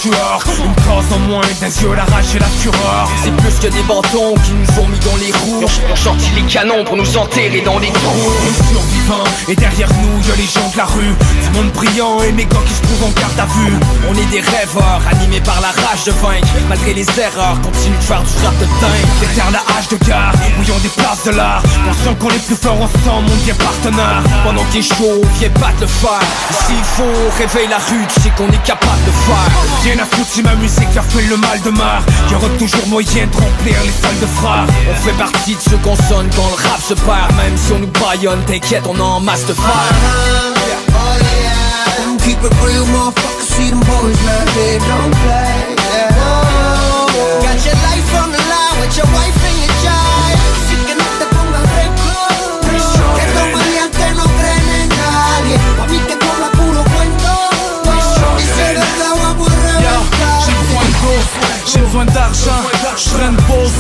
bras 0.08 1.04
en 1.12 1.20
moins, 1.28 1.42
des 1.60 1.82
yeux 1.82 1.94
la 1.94 2.06
rage 2.06 2.36
et 2.36 2.40
la 2.40 2.46
fureur. 2.46 3.10
C'est 3.24 3.36
plus 3.36 3.56
que 3.60 3.68
des 3.68 3.84
bâtons 3.84 4.34
qui 4.46 4.54
nous 4.54 4.82
ont 4.82 4.88
mis 4.88 5.00
dans 5.00 5.16
les 5.18 5.32
roues. 5.32 5.60
Ils 5.62 5.92
ont 5.92 5.96
sorti 5.96 6.30
les 6.36 6.44
canons 6.44 6.84
pour 6.86 6.96
nous 6.96 7.18
enterrer 7.18 7.62
dans 7.62 7.80
les 7.80 7.92
trous. 7.92 8.34
Survivants 8.72 9.24
Et 9.50 9.56
derrière 9.56 9.90
nous 10.02 10.28
y'a 10.28 10.36
les 10.36 10.46
gens 10.46 10.70
de 10.72 10.78
la 10.78 10.86
rue. 10.86 11.14
Du 11.44 11.58
monde 11.58 11.72
brillant 11.74 12.22
et 12.22 12.32
mes 12.32 12.46
gars 12.46 12.64
qui 12.66 12.74
se 12.74 12.82
trouvent 12.82 13.10
en 13.10 13.20
garde 13.20 13.40
à 13.40 13.46
vue. 13.46 13.76
On 14.10 14.16
est 14.16 14.32
des 14.32 14.40
rêveurs 14.40 15.02
animés 15.12 15.42
par 15.42 15.60
la 15.60 15.70
rage 15.70 16.06
de 16.06 16.12
vaincre. 16.12 16.48
Malgré 16.70 16.94
les 16.94 17.08
erreurs 17.20 17.60
continue 17.62 17.98
de 17.98 18.04
faire 18.04 18.24
du 18.24 18.46
rap 18.46 18.58
de 18.60 18.66
dingue. 18.80 19.10
Déterre 19.20 19.52
la 19.52 19.64
hache 19.76 19.90
de 19.90 19.98
gare 20.08 20.34
Bouillons 20.58 20.80
des 20.82 20.90
places 20.90 21.26
de 21.26 21.32
l'art. 21.32 21.64
Conscient 21.86 22.16
qu'on 22.16 22.30
est 22.30 22.46
plus 22.46 22.56
fort 22.56 22.80
ensemble 22.80 23.28
on 23.28 23.36
devient 23.36 23.58
partenaire. 23.58 24.24
Pendant 24.46 24.64
qu'il 24.72 24.80
est 24.80 24.96
chaud 24.96 25.22
viens 25.40 25.50
battre 25.60 25.82
le 25.82 25.88
fer 25.88 26.20
S'il 26.52 26.84
faut 26.96 27.20
réveille 27.38 27.68
la 27.68 27.78
rue 27.78 28.06
tu 28.14 28.22
sais 28.22 28.32
qu'on 28.38 28.48
est 28.48 28.64
capable 28.64 29.04
de 29.06 29.12
faire 29.12 29.50
Rien 29.91 30.04
à 30.04 30.06
foutre 30.06 30.30
si 30.30 30.43
ma 30.43 30.54
musique 30.54 30.93
leur 30.93 31.04
fait 31.06 31.23
le 31.23 31.38
mal 31.38 31.60
de 31.62 31.71
mar 31.71 32.04
Y'aura 32.30 32.47
toujours 32.60 32.86
moyen 32.89 33.25
de 33.25 33.36
remplir 33.36 33.75
les 33.84 33.89
salles 33.89 34.19
de 34.21 34.28
frères 34.28 34.67
On 34.88 34.93
fait 35.04 35.17
partie 35.17 35.56
de 35.56 35.62
ceux 35.62 35.78
qu'on 35.78 35.95
sonne 35.95 36.30
quand 36.36 36.45
le 36.45 36.69
rap 36.69 36.80
se 36.80 36.93
perd 36.93 37.36
Même 37.38 37.58
si 37.58 37.73
on 37.73 37.80
nous 37.80 37.91
baillonne 37.99 38.39
t'inquiète 38.45 38.84
on 38.88 38.99
a 38.99 39.04
en 39.04 39.19
masse 39.19 39.47
de 39.47 39.54
fer 39.54 39.63
Keep 42.23 42.38
it 42.43 42.54
real, 42.62 42.86
motherfucker. 42.93 43.41
See 43.41 43.69
them 43.71 43.80
boys, 43.80 44.19
man, 44.21 44.45
they 44.54 44.78
don't 44.78 45.13
play. 45.25 45.73
Yeah. 45.89 46.13
Got 47.41 47.58
your 47.65 47.73
life 47.89 48.13
on 48.21 48.30
the 48.30 48.38
line 48.38 48.75
with 48.82 48.93
your 48.95 49.10
wife 49.10 49.41
and 49.49 49.58
your 49.58 49.73
child. 49.82 50.38
Así 50.54 50.75
que 50.86 50.93
no 50.93 51.06
te 51.17 51.25
pongas 51.34 51.65
reclo. 51.73 52.21
Que 53.15 53.21
estos 53.25 53.47
maleantes 53.56 54.15
no 54.15 54.25
creen 54.38 54.69
en 54.78 54.89
nadie. 54.89 56.09
J'ai 61.66 61.80
besoin 61.80 62.06
d'argent, 62.06 62.62
je 62.98 63.10
traîne 63.10 63.36
pause, 63.48 63.72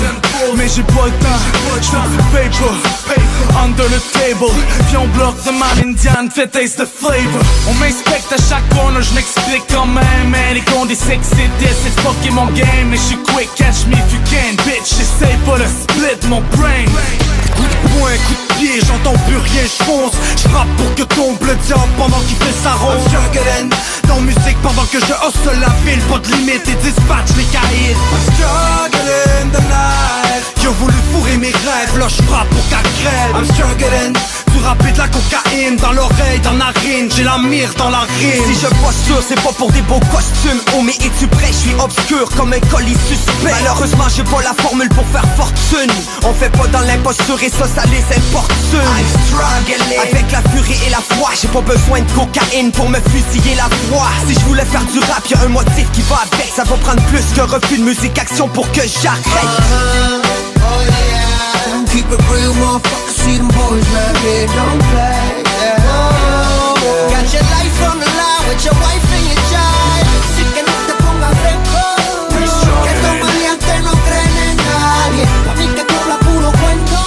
mais 0.55 0.67
j'ai 0.67 0.83
pas 0.83 1.05
le 1.05 1.11
temps, 1.23 1.41
je 1.81 1.87
fais 1.87 2.49
du 2.49 2.57
paper, 2.57 3.23
under 3.63 3.85
the 3.85 4.01
table, 4.13 4.53
puis 4.87 4.97
on 4.97 5.07
bloque 5.07 5.41
the 5.43 5.51
man 5.51 5.77
indian, 5.83 6.29
fait 6.29 6.47
taste 6.47 6.77
the 6.77 6.85
flavor. 6.85 7.41
On 7.69 7.73
m'inspecte 7.75 8.31
à 8.31 8.37
chaque 8.37 8.67
corner, 8.69 9.01
je 9.01 9.13
m'explique 9.13 9.63
quand 9.71 9.87
même, 9.87 10.29
man, 10.29 10.53
les 10.53 10.95
c'est 10.95 11.17
que 11.17 11.25
c'est 11.25 11.49
this, 11.59 11.75
c'est 11.83 11.99
fucking 12.01 12.33
mon 12.33 12.47
game, 12.47 12.89
mais 12.89 12.97
je 12.97 13.01
suis 13.01 13.23
quick, 13.33 13.49
catch 13.55 13.85
me 13.87 13.93
if 13.93 14.13
you 14.13 14.19
can, 14.29 14.55
bitch, 14.65 14.89
j'essaye 14.97 15.37
pas 15.45 15.57
de 15.57 15.65
split 15.65 16.27
mon 16.29 16.41
brain. 16.57 16.85
Coup 17.59 17.67
de 17.67 17.99
poing, 17.99 18.15
coup 18.25 18.37
de 18.39 18.53
pied, 18.55 18.79
j'entends 18.87 19.17
plus 19.27 19.35
rien, 19.35 19.63
j'fonce, 19.67 20.15
j'frappe 20.37 20.71
pour 20.77 20.95
que 20.95 21.03
tombe 21.13 21.37
le 21.41 21.55
diable 21.67 21.91
pendant 21.97 22.19
qu'il 22.21 22.37
fait 22.37 22.55
sa 22.63 22.71
ronde. 22.73 22.95
I'm 22.95 23.07
struggling 23.09 23.69
dans 24.07 24.21
musique 24.21 24.57
pendant 24.63 24.85
que 24.85 24.99
je 24.99 25.11
hustle 25.11 25.59
la 25.59 25.73
ville, 25.83 25.99
pas 26.07 26.19
de 26.19 26.31
limite 26.35 26.67
et 26.69 26.75
dispatch 26.75 27.35
les 27.35 27.43
caïds. 27.51 27.99
I'm 27.99 28.23
struggling 28.31 29.51
the 29.51 29.61
night. 29.67 30.43
J'ai 30.61 30.69
voulu 30.69 30.93
fourrer 31.11 31.37
mes 31.37 31.51
rêves, 31.51 31.97
là 31.99 32.07
j'frappe 32.07 32.47
pour 32.49 32.63
qu'elle 32.69 32.91
crève. 33.03 33.35
I'm 33.35 33.45
struggling. 33.53 34.13
Du 34.59 34.65
rap 34.65 34.83
et 34.85 34.91
de 34.91 34.97
la 34.97 35.07
cocaïne 35.07 35.75
dans 35.77 35.93
l'oreille, 35.93 36.39
dans 36.43 36.51
la 36.51 36.73
narine, 36.73 37.09
j'ai 37.15 37.23
la 37.23 37.37
mire 37.37 37.71
dans 37.77 37.89
la 37.89 37.99
rime. 37.99 38.43
Si 38.47 38.59
je 38.59 38.67
posture, 38.83 39.23
c'est 39.25 39.41
pas 39.41 39.53
pour 39.53 39.71
des 39.71 39.81
beaux 39.83 40.01
costumes. 40.11 40.59
Oh 40.75 40.81
mais 40.83 40.95
es-tu 40.95 41.27
prêt, 41.27 41.47
je 41.47 41.69
suis 41.69 41.75
obscur 41.79 42.29
comme 42.35 42.51
un 42.51 42.59
colis 42.59 42.97
suspect. 43.07 43.51
Malheureusement 43.51 44.05
j'ai 44.13 44.23
pas 44.23 44.41
la 44.43 44.53
formule 44.61 44.89
pour 44.89 45.05
faire 45.07 45.23
fortune. 45.37 45.91
On 46.23 46.33
fait 46.33 46.49
pas 46.49 46.67
dans 46.67 46.81
l'imposture 46.81 47.41
et 47.41 47.49
ça, 47.49 47.67
ça 47.67 47.83
les 47.85 48.03
importune. 48.15 48.83
I'm 48.83 49.05
struggling 49.27 49.99
Avec 50.01 50.31
la 50.31 50.41
furie 50.51 50.79
et 50.85 50.89
la 50.89 50.99
foi 51.15 51.29
J'ai 51.39 51.47
pas 51.47 51.61
besoin 51.61 52.01
de 52.01 52.11
cocaïne 52.11 52.71
pour 52.71 52.89
me 52.89 52.99
fusiller 52.99 53.55
la 53.55 53.69
foi. 53.87 54.07
Si 54.27 54.33
je 54.33 54.45
voulais 54.45 54.65
faire 54.65 54.83
du 54.91 54.99
rap, 54.99 55.25
y'a 55.29 55.39
un 55.45 55.49
motif 55.49 55.89
qui 55.93 56.01
va 56.01 56.19
avec. 56.31 56.51
Ça 56.53 56.63
va 56.63 56.75
prendre 56.75 57.01
plus 57.03 57.23
qu'un 57.33 57.45
refus 57.45 57.77
de 57.77 57.83
musique. 57.83 58.17
Action 58.19 58.49
pour 58.49 58.69
que 58.71 58.81
j'arrête. 58.81 59.19
Keep 60.89 61.18
it 62.11 62.21
real, 62.31 62.53
motherfucker. 62.53 63.09
See 63.09 63.37
them 63.37 63.47
boys, 63.49 63.85
man, 63.93 64.13
they 64.23 64.45
don't 64.57 64.81
play. 64.91 65.43
Yeah. 65.61 67.11
Got 67.13 67.25
your 67.33 67.45
life 67.53 67.79
on 67.89 67.99
the 67.99 68.09
line 68.19 68.43
with 68.47 68.61
your 68.65 68.77
wife 68.81 69.09
and 69.15 69.25
your 69.29 69.41
child. 69.51 70.05
Así 70.17 70.43
que 70.53 70.61
no 70.63 70.73
te 70.87 70.93
pongas 71.03 71.33
fresco. 71.41 71.83
Que 72.83 72.89
estos 72.93 73.15
maleantes 73.23 73.79
no 73.83 73.93
creen 74.05 74.35
en 74.47 74.57
nadie. 74.57 75.25
Pa' 75.45 75.55
mí 75.59 75.65
que 75.75 75.83
tú 75.83 75.93
hablas 76.01 76.19
puro 76.25 76.49
cuento. 76.61 76.99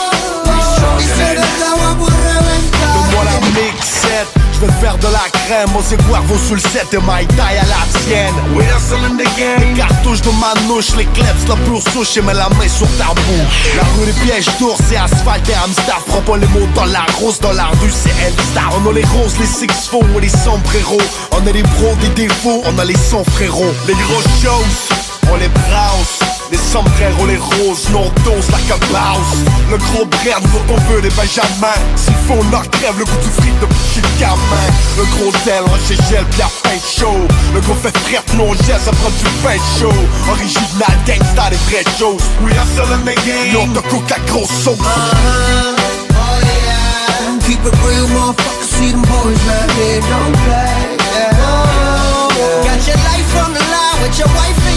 Y 0.99 1.03
si 1.03 1.11
es 1.11 1.19
verdad, 1.19 1.75
vamos 1.83 2.11
a 2.11 2.17
reventar. 2.29 2.95
Donne-moi 2.95 3.25
la 3.25 3.37
mixette, 3.57 4.31
je 4.55 4.59
veux 4.61 4.73
faire 4.81 4.99
de 4.99 5.09
la 5.09 5.32
crème, 5.53 5.71
mon 5.73 5.83
Cuervo 5.83 6.37
sous 6.39 6.55
le 6.55 6.61
set 6.61 6.89
et 6.93 6.99
my 6.99 7.27
taille 7.37 7.59
à 7.59 7.67
la 7.67 8.01
tienne. 8.05 8.35
We 8.55 8.67
hustling 8.67 9.17
the 9.17 9.29
game. 9.37 9.61
Les 9.61 9.79
cartouches 9.79 10.23
de 10.23 10.31
manouche, 10.31 10.95
les 10.97 11.05
kleps, 11.07 11.47
la 11.49 11.57
pure 11.57 11.83
souche 11.93 12.17
et 12.17 12.23
mets 12.23 12.35
la 12.35 12.49
main 12.51 12.69
sur 12.69 12.87
ta 12.97 13.07
bouche. 13.15 13.77
La 13.77 13.83
rue 13.99 14.07
des 14.07 14.13
pièges 14.25 14.49
d'ours, 14.59 14.81
c'est 14.89 14.97
asphalte 14.97 15.49
et 15.49 15.55
Amstar. 15.55 16.03
Prends 16.07 16.23
pas 16.23 16.37
les 16.37 16.47
mots 16.49 16.69
dans 16.75 16.87
la 16.87 17.05
rose, 17.19 17.39
dans 17.41 17.53
la 17.53 17.67
rue, 17.67 17.91
c'est 17.91 18.11
L-Star. 18.27 18.73
On 18.79 18.91
a 18.91 18.93
les 18.93 19.05
roses, 19.05 19.39
les 19.39 19.47
six 19.47 19.89
faux 19.91 20.05
et 20.17 20.21
les 20.21 20.29
sombreros. 20.29 21.09
On 21.33 21.47
a 21.47 21.53
les 21.53 21.63
pros 21.63 21.95
des 22.01 22.09
défauts, 22.09 22.63
on 22.65 22.79
a 22.79 22.85
les 22.85 22.97
sons 22.97 23.25
frérots. 23.25 23.75
Les 23.87 23.95
gros 23.95 24.23
shows, 24.41 24.65
on 25.33 25.37
les 25.37 25.49
browse. 25.49 26.19
Les 26.51 26.59
sombreros, 26.59 27.27
les 27.27 27.39
roses, 27.39 27.89
nos 27.91 28.11
doses, 28.25 28.51
la 28.51 28.59
cabause 28.69 29.41
Le 29.71 29.79
gros 29.79 30.05
brerd, 30.05 30.45
nous 30.45 30.75
on 30.75 30.93
veut 30.93 31.01
des 31.01 31.09
benjamins. 31.11 31.81
S'il 31.97 32.15
faut, 32.27 32.35
on 32.35 32.51
leur 32.51 32.69
crève 32.69 32.99
le 32.99 33.05
goût 33.05 33.17
du 33.23 33.31
fric 33.41 33.59
de 33.59 33.67
petit 33.67 34.03
gamin. 34.21 34.69
Le 34.99 35.05
gros 35.17 35.33
zèle, 35.45 35.65
rocher 35.65 35.97
gel, 36.11 36.25
pis 36.27 36.39
la 36.39 36.49
fin 36.49 36.77
chaud. 36.79 37.27
Le 37.55 37.61
gros 37.63 37.75
fait 37.75 37.97
frette, 37.97 38.35
non 38.37 38.53
gel, 38.67 38.79
ça 38.79 38.93
prend 38.93 39.09
du 39.09 39.25
pain 39.43 39.57
chaud. 39.81 40.05
Original 40.31 40.95
gangsta, 41.07 41.49
des 41.49 41.57
vraies 41.71 41.85
choses 41.99 42.23
We 42.43 42.53
are 42.59 42.67
selling 42.77 43.05
the 43.05 43.15
game. 43.25 43.55
Non, 43.55 43.67
de 43.69 43.81
coca 43.89 44.17
grosse 44.27 44.51
sauce. 44.51 44.77
Keep 47.47 47.65
it 47.65 47.75
real, 47.83 48.09
motherfucker. 48.09 48.63
See 48.63 48.93
them 48.93 49.03
boys, 49.03 49.41
man, 49.47 49.69
they 49.77 50.01
don't 50.01 50.37
play. 50.45 50.99
Yeah. 51.17 51.63
Got 52.65 52.87
your 52.87 52.97
life 53.09 53.33
on 53.41 53.53
the 53.55 53.61
line 53.73 54.03
with 54.03 54.19
your 54.19 54.29
wife 54.29 54.72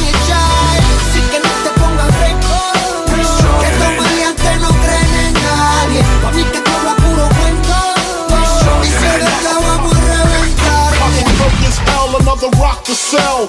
Another 12.45 12.61
rock 12.61 12.83
to 12.83 12.93
sell. 12.93 13.47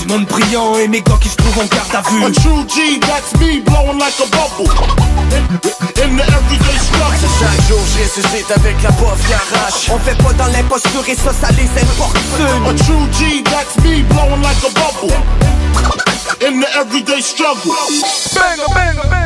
Du 0.00 0.06
monde 0.06 0.26
brillant 0.26 0.76
et 0.76 0.86
mes 0.86 1.00
gars 1.00 1.18
qui 1.20 1.28
se 1.28 1.36
trouvent 1.36 1.58
en 1.58 1.66
garde 1.66 1.94
à 1.94 2.08
vue. 2.08 2.24
A 2.24 2.30
true 2.30 2.64
G, 2.68 3.00
that's 3.00 3.32
me 3.40 3.60
blowing 3.60 3.98
like 3.98 4.14
a 4.20 4.26
bubble. 4.30 4.70
In, 5.32 5.42
in 6.02 6.16
the 6.16 6.22
everyday 6.22 6.78
struggle 6.78 7.28
Chaque 7.40 7.68
jour 7.68 7.80
je 7.94 8.04
ressuscite 8.04 8.50
avec 8.50 8.82
la 8.82 8.90
bof 8.92 9.18
garage 9.28 9.90
On 9.90 9.98
fait 9.98 10.16
pas 10.22 10.32
dans 10.34 10.46
l'imposture 10.52 11.06
et 11.08 11.14
ça, 11.14 11.32
ça 11.32 11.48
les 11.52 11.68
importune 11.82 12.66
A 12.66 12.74
true 12.74 13.08
G, 13.12 13.42
that's 13.44 13.76
me 13.84 14.02
blowing 14.04 14.42
like 14.42 14.62
a 14.62 14.70
bubble. 14.72 15.14
In 16.46 16.60
the 16.60 16.68
everyday 16.76 17.20
struggle. 17.20 17.74
Banger, 18.34 18.74
banger, 18.74 19.08
banger 19.10 19.17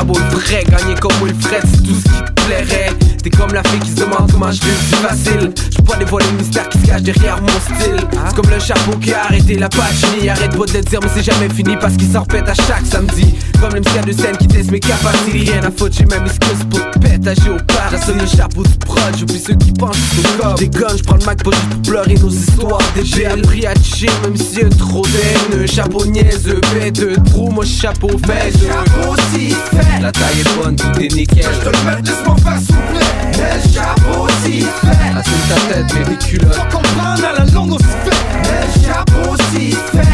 Gagner 0.00 0.94
comme 0.98 1.12
c'est 1.38 1.82
tout 1.82 1.94
ce 1.94 2.04
qui 2.04 2.32
plairait. 2.46 2.90
T'es 3.22 3.28
comme 3.28 3.52
la 3.52 3.62
fille 3.64 3.80
qui 3.80 3.90
se 3.90 3.96
demande 3.96 4.32
comment 4.32 4.50
je 4.50 4.60
vis, 4.62 4.70
c'est 4.88 4.96
facile. 4.96 5.52
Je 5.70 5.82
pas 5.82 5.96
dévoiler 5.96 6.26
le 6.30 6.38
mystère 6.38 6.68
qui 6.70 6.78
se 6.78 6.86
cache 6.86 7.02
derrière 7.02 7.40
mon 7.42 7.48
style. 7.48 7.96
C'est 8.26 8.34
comme 8.34 8.50
le 8.50 8.58
chapeau 8.58 8.96
qui 8.98 9.12
a 9.12 9.24
arrêté 9.24 9.58
la 9.58 9.68
Pacini. 9.68 10.30
Arrête 10.30 10.56
pas 10.56 10.64
de 10.64 10.72
le 10.72 10.80
dire, 10.80 11.00
mais 11.02 11.08
c'est 11.14 11.22
jamais 11.22 11.50
fini 11.50 11.76
parce 11.76 11.96
qu'il 11.96 12.10
s'en 12.10 12.22
à 12.22 12.54
chaque 12.54 12.86
samedi. 12.86 13.34
Comme 13.60 13.74
le 13.74 13.80
de 13.80 14.12
scène 14.12 14.36
qui 14.38 14.48
teste 14.48 14.70
mes 14.70 14.80
capacités. 14.80 15.50
Rien 15.50 15.62
à 15.62 15.70
foutre, 15.70 15.94
j'ai 15.94 16.06
même 16.06 16.24
excuse 16.24 16.64
pour 16.70 16.90
te 16.90 16.98
pétager 16.98 17.50
au 17.50 17.56
pas. 17.56 17.90
J'assume 17.90 18.18
le 18.18 18.26
chapeau 18.26 18.62
du 18.62 18.74
prod, 18.78 19.14
j'oublie 19.18 19.38
ceux 19.38 19.54
qui 19.54 19.72
pensent 19.72 19.98
au. 20.42 20.54
Des 20.54 20.68
guns, 20.68 20.96
j'prends 20.96 21.16
le 21.16 21.24
Mac 21.26 21.42
pour 21.42 21.52
pleurer 21.86 22.14
nos 22.14 22.30
histoires. 22.30 22.80
Des 22.94 23.04
J'ai 23.04 23.26
appris 23.26 23.66
à 23.66 23.74
chier, 23.74 24.08
même 24.22 24.34
si 24.34 24.60
y'a 24.60 24.68
trop 24.70 25.02
d'haine. 25.02 25.66
Chapeau 25.66 26.06
niaiseux, 26.06 26.60
bête 26.72 27.00
de 27.00 27.14
trou, 27.30 27.50
moi 27.50 27.66
chapeau 27.66 28.08
fait. 28.08 28.50
Chapeau 28.52 29.14
s'y 29.30 29.50
fait. 29.50 30.00
La 30.00 30.10
taille 30.10 30.40
est 30.40 30.56
bonne, 30.56 30.76
tout 30.76 30.98
est 30.98 31.12
nickel. 31.12 31.44
Je 31.44 31.60
te 31.60 31.76
le 31.76 31.84
mets, 31.84 32.02
faire 32.42 32.58
s'il 32.58 32.74
vous 32.74 32.82
plaît, 32.92 33.06
mais 33.36 33.54
le 33.56 33.74
chapeau 33.74 34.26
s'y 34.42 34.60
fait. 34.60 35.18
Assume 35.18 35.44
ta 35.48 35.74
tête, 35.74 35.94
mets 35.94 36.16
tes 36.16 36.26
culottes. 36.26 36.54
Faut 36.54 36.78
comprendre 36.78 37.24
à 37.24 37.32
la 37.38 37.44
longue 37.52 37.72
on 37.72 37.78
fait, 37.78 38.10
le 38.42 38.86
chapeau. 38.86 39.19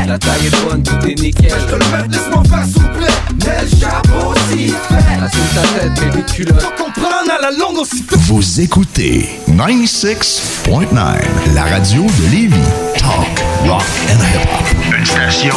La 0.07 0.19
taille 0.19 0.47
est 0.47 0.55
bonne, 0.65 0.83
tout 0.85 1.05
est 1.05 1.17
nickel. 1.21 1.51
Je 1.51 1.67
te 1.67 1.73
le 1.73 1.79
mets, 1.91 2.07
laisse-moi 2.09 2.43
faire 2.49 2.65
s'il 2.65 2.81
vous 2.83 2.89
plaît, 2.91 3.09
mais 3.45 3.63
le 3.63 3.69
chapeau 3.69 4.33
s'y 4.49 4.69
fait. 4.69 5.25
Assume 5.25 5.49
ta 5.55 5.63
tête, 5.81 5.97
mets 5.97 6.11
tes 6.23 6.33
culottes. 6.33 6.63
Faut 6.63 6.85
comprendre 6.85 7.31
à 7.37 7.41
la 7.43 7.51
longue 7.51 7.85
fait. 7.85 8.17
Vous 8.17 8.61
écoutez 8.61 9.29
96.9, 9.49 11.55
la 11.55 11.65
radio 11.65 12.03
de 12.03 12.27
Lévis. 12.31 12.55
Talk, 12.99 13.41
rock 13.67 13.83
and 14.09 14.21
hip-hop. 14.23 14.67
Une 14.97 15.05
station 15.05 15.57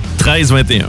418-529-1321. 0.23 0.85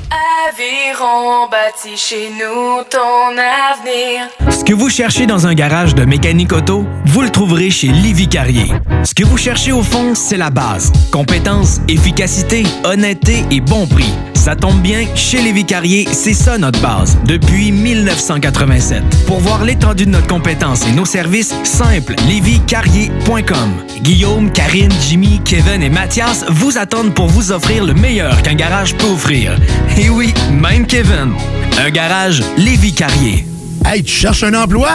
Aviron 0.49 1.49
bâti 1.51 1.97
chez 1.97 2.31
nous 2.31 2.83
ton 2.91 3.31
avenir. 3.33 4.29
Ce 4.51 4.65
que 4.65 4.75
vous 4.75 4.91
cherchez 4.91 5.27
dans 5.27 5.47
un 5.47 5.55
garage 5.55 5.95
de 5.95 6.05
mécanique 6.05 6.53
auto, 6.53 6.85
vous 7.07 7.23
le 7.23 7.31
trouverez 7.31 7.71
chez 7.71 7.89
Livy 7.89 8.29
Carrier. 8.29 8.73
Ce 9.05 9.15
que 9.15 9.25
vous 9.25 9.39
cherchez 9.39 9.73
au 9.73 9.83
fond, 9.83 10.15
c'est 10.15 10.37
la 10.37 10.51
base. 10.51 10.93
Compétence, 11.11 11.81
efficacité, 11.89 12.65
honnêteté 12.85 13.45
et 13.51 13.61
bon 13.61 13.87
prix. 13.87 14.13
Ça 14.43 14.57
tombe 14.57 14.83
bien, 14.83 15.07
chez 15.15 15.41
Lévi 15.41 15.65
Carrier, 15.65 16.09
c'est 16.11 16.35
ça 16.35 16.59
notre 16.59 16.81
base, 16.81 17.17
depuis 17.27 17.71
1987. 17.71 19.05
Pour 19.25 19.39
voir 19.39 19.65
l'étendue 19.65 20.05
de 20.05 20.11
notre 20.11 20.27
compétence 20.27 20.85
et 20.85 20.91
nos 20.91 21.05
services, 21.05 21.55
simple, 21.63 22.17
lévicarrier.com. 22.27 23.71
Guillaume, 24.01 24.51
Karine, 24.51 24.91
Jimmy, 25.01 25.41
Kevin 25.45 25.81
et 25.81 25.91
Mathias 25.91 26.45
vous 26.49 26.77
attendent 26.77 27.15
pour 27.15 27.29
vous 27.29 27.53
offrir 27.53 27.85
le 27.85 27.95
meilleur 27.95 28.43
qu'un 28.43 28.57
garage 28.57 28.97
peut 28.97 29.07
offrir. 29.07 29.57
Et 29.97 30.09
oui, 30.09 30.35
même 30.51 30.89
Kevin. 30.89 31.35
Un 31.79 31.91
garage 31.91 32.43
Lévi 32.59 32.93
Carrier. 32.93 33.47
Hey, 33.87 34.03
tu 34.03 34.13
cherches 34.13 34.43
un 34.43 34.55
emploi? 34.55 34.91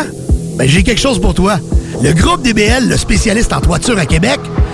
Ben, 0.57 0.67
j'ai 0.67 0.83
quelque 0.83 0.99
chose 0.99 1.21
pour 1.21 1.33
toi. 1.33 1.57
Le 2.03 2.11
groupe 2.11 2.41
DBL, 2.41 2.89
le 2.89 2.97
spécialiste 2.97 3.53
en 3.53 3.61
toiture 3.61 3.97
à 3.97 4.05
Québec, 4.05 4.41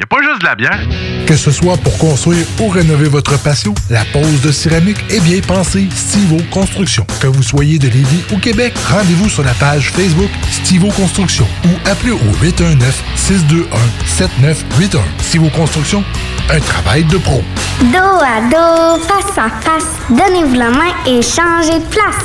y 0.00 0.02
a 0.02 0.06
pas 0.06 0.22
juste 0.22 0.40
de 0.40 0.46
la 0.46 0.54
bière. 0.54 0.80
Que 1.26 1.36
ce 1.36 1.50
soit 1.50 1.76
pour 1.76 1.98
construire 1.98 2.46
ou 2.58 2.68
rénover 2.68 3.08
votre 3.08 3.38
patio, 3.38 3.74
la 3.90 4.02
pose 4.12 4.40
de 4.40 4.50
céramique 4.50 5.04
est 5.10 5.20
bien 5.20 5.42
pensée 5.46 5.90
Stivo 5.94 6.38
Construction. 6.50 7.06
Que 7.20 7.26
vous 7.26 7.42
soyez 7.42 7.78
de 7.78 7.88
Lévis 7.88 8.24
ou 8.32 8.38
Québec, 8.38 8.72
rendez-vous 8.90 9.28
sur 9.28 9.44
la 9.44 9.52
page 9.54 9.90
Facebook 9.90 10.30
Stivo 10.50 10.88
Construction 10.88 11.46
ou 11.64 11.68
appelez 11.88 12.12
au 12.12 12.18
819-621-7981. 12.42 15.00
Stivo 15.20 15.50
Construction, 15.50 16.02
un 16.50 16.60
travail 16.60 17.04
de 17.04 17.18
pro. 17.18 17.44
Dos 17.82 17.98
à 17.98 18.40
dos, 18.50 18.98
face 19.02 19.36
à 19.36 19.50
face, 19.60 19.98
donnez-vous 20.08 20.54
la 20.54 20.70
main 20.70 20.94
et 21.06 21.20
changez 21.20 21.78
de 21.78 21.84
place. 21.90 22.24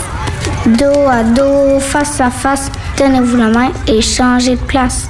Dos 0.65 1.09
à 1.09 1.23
dos, 1.23 1.81
face 1.81 2.21
à 2.21 2.31
face, 2.31 2.71
donnez-vous 2.97 3.35
la 3.35 3.49
main 3.49 3.73
et 3.87 4.01
changez 4.01 4.55
de 4.55 4.61
place. 4.61 5.09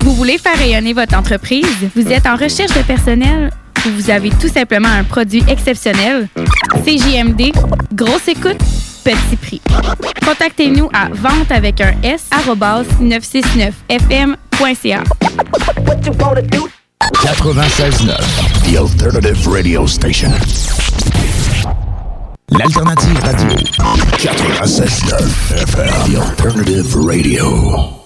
Vous 0.00 0.14
voulez 0.14 0.38
faire 0.38 0.56
rayonner 0.56 0.92
votre 0.92 1.16
entreprise? 1.16 1.66
Vous 1.94 2.08
êtes 2.10 2.26
en 2.26 2.36
recherche 2.36 2.72
de 2.72 2.82
personnel? 2.82 3.50
Ou 3.84 3.90
vous 3.90 4.10
avez 4.10 4.30
tout 4.30 4.48
simplement 4.48 4.88
un 4.88 5.04
produit 5.04 5.44
exceptionnel? 5.48 6.28
CJMD, 6.84 7.52
grosse 7.92 8.28
écoute, 8.28 8.58
petit 9.04 9.36
prix. 9.36 9.60
Contactez-nous 10.24 10.88
à 10.92 11.08
vente 11.12 11.50
avec 11.50 11.80
un 11.80 11.94
S 12.02 12.24
969fm.ca. 12.32 15.02
96.9, 17.22 18.16
The 18.64 18.76
Alternative 18.78 19.48
Radio 19.48 19.86
Station 19.86 20.30
l'alternative 22.58 23.18
radio. 23.20 23.54
96.9 24.18 25.54
FM, 25.66 26.10
The 26.10 26.16
Alternative 26.16 26.94
Radio. 26.94 28.04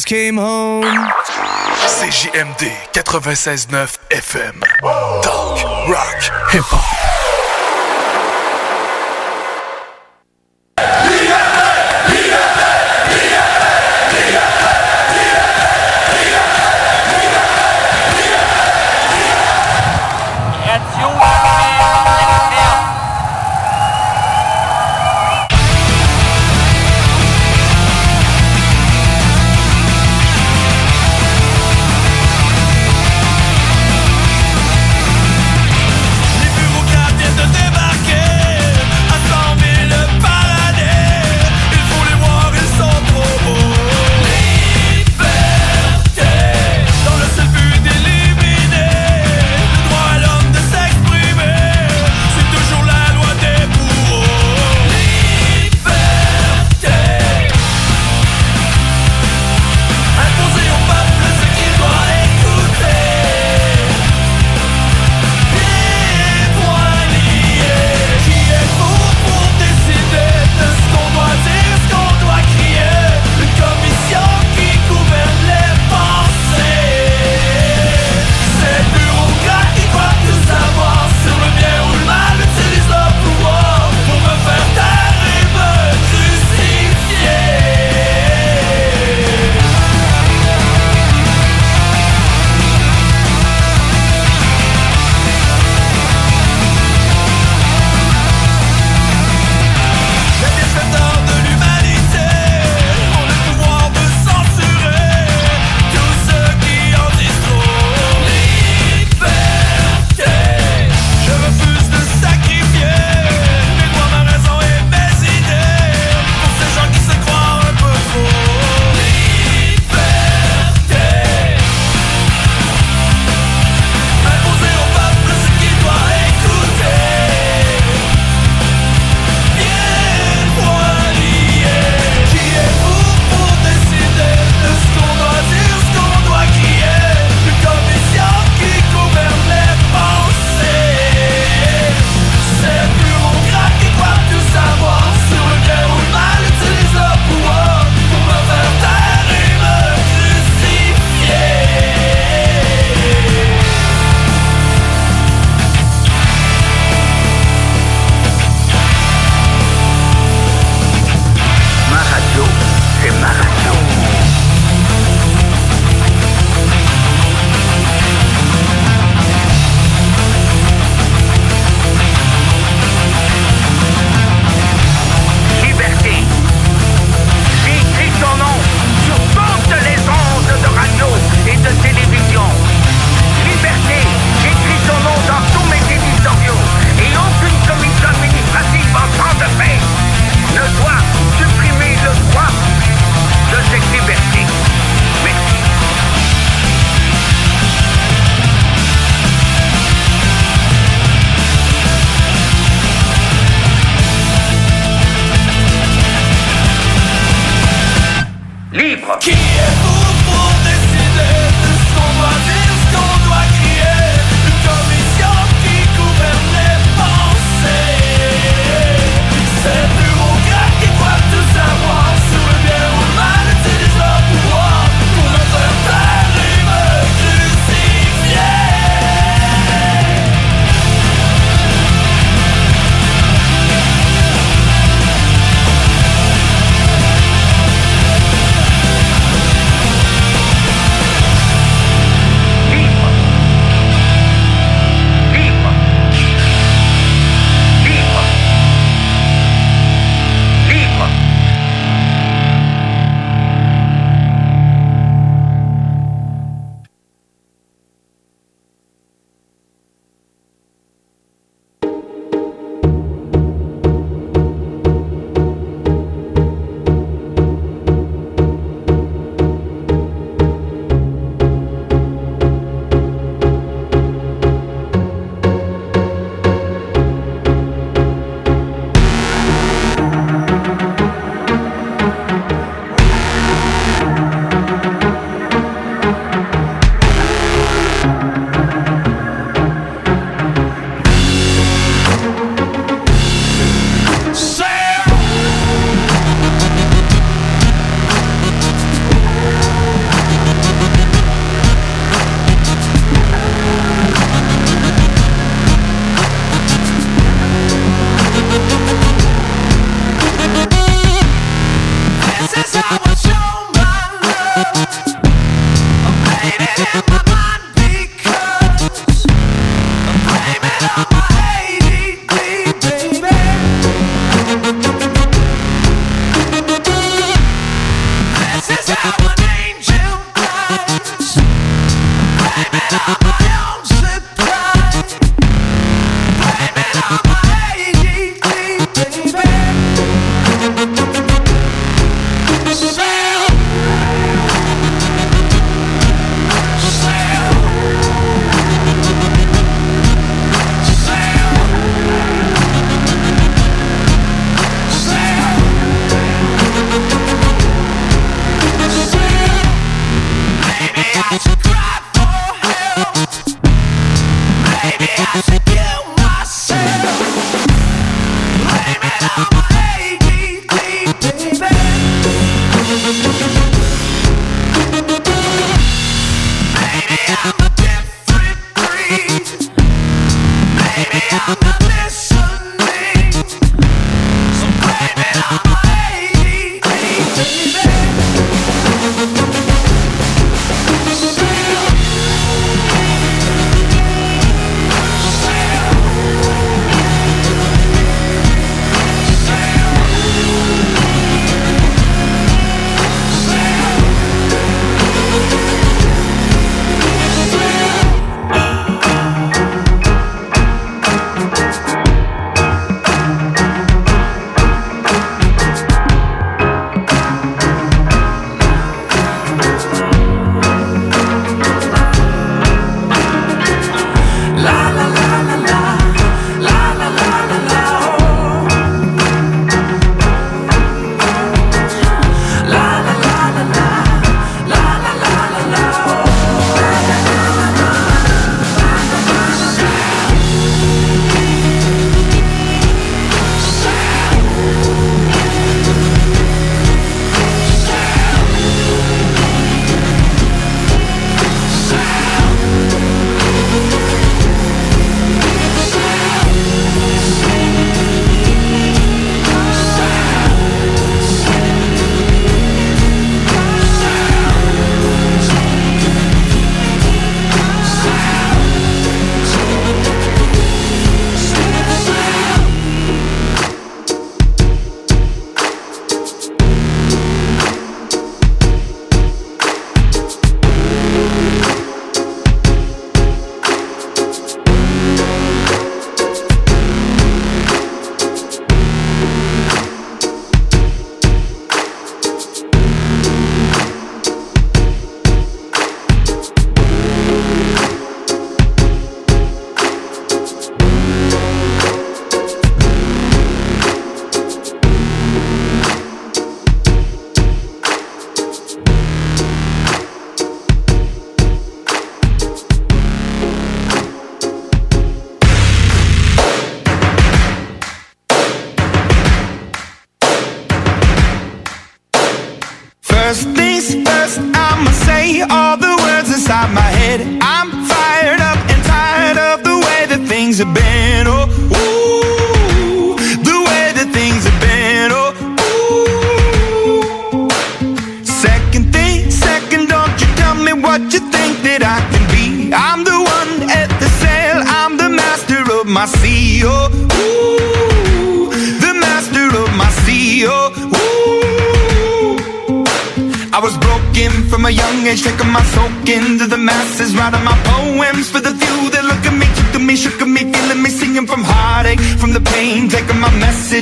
came 0.00 0.38
home. 0.38 0.84
CJMD 0.84 2.70
96.9 2.94 3.98
FM. 4.08 4.60
Talk, 5.22 5.88
rock, 5.88 6.50
hip-hop. 6.50 7.21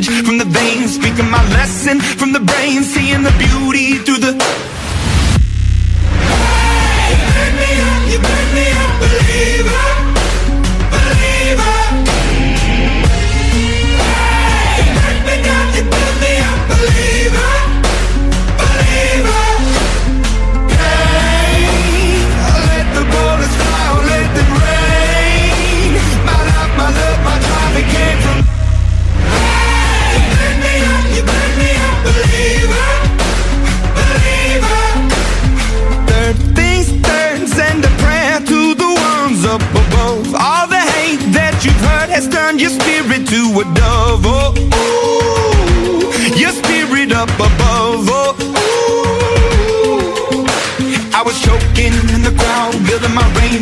From 0.09 0.39
the 0.39 0.45
veins, 0.47 0.95
speaking 0.95 1.29
my 1.31 1.43
lesson 1.51 2.01
from 2.01 2.33
the 2.33 2.41
brain, 2.41 2.83
seeing 2.83 3.23
the 3.23 3.33
beauty 3.33 3.99
through 3.99 4.19
the. 4.19 4.80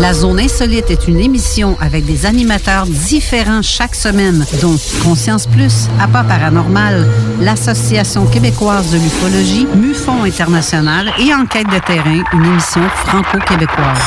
La 0.00 0.14
Zone 0.14 0.40
Insolite 0.40 0.90
est 0.90 1.08
une 1.08 1.20
émission 1.20 1.76
avec 1.78 2.06
des 2.06 2.24
animateurs 2.24 2.86
différents 2.86 3.60
chaque 3.60 3.94
semaine, 3.94 4.46
dont 4.62 4.76
Conscience 5.04 5.46
Plus, 5.46 5.88
Appât 6.00 6.24
Paranormal, 6.24 7.06
l'Association 7.38 8.24
québécoise 8.24 8.90
de 8.92 8.96
l'ufologie, 8.96 9.66
MUFON 9.76 10.24
International 10.24 11.12
et 11.18 11.34
Enquête 11.34 11.66
de 11.66 11.78
terrain, 11.80 12.24
une 12.32 12.44
émission 12.46 12.80
franco-québécoise. 13.04 13.98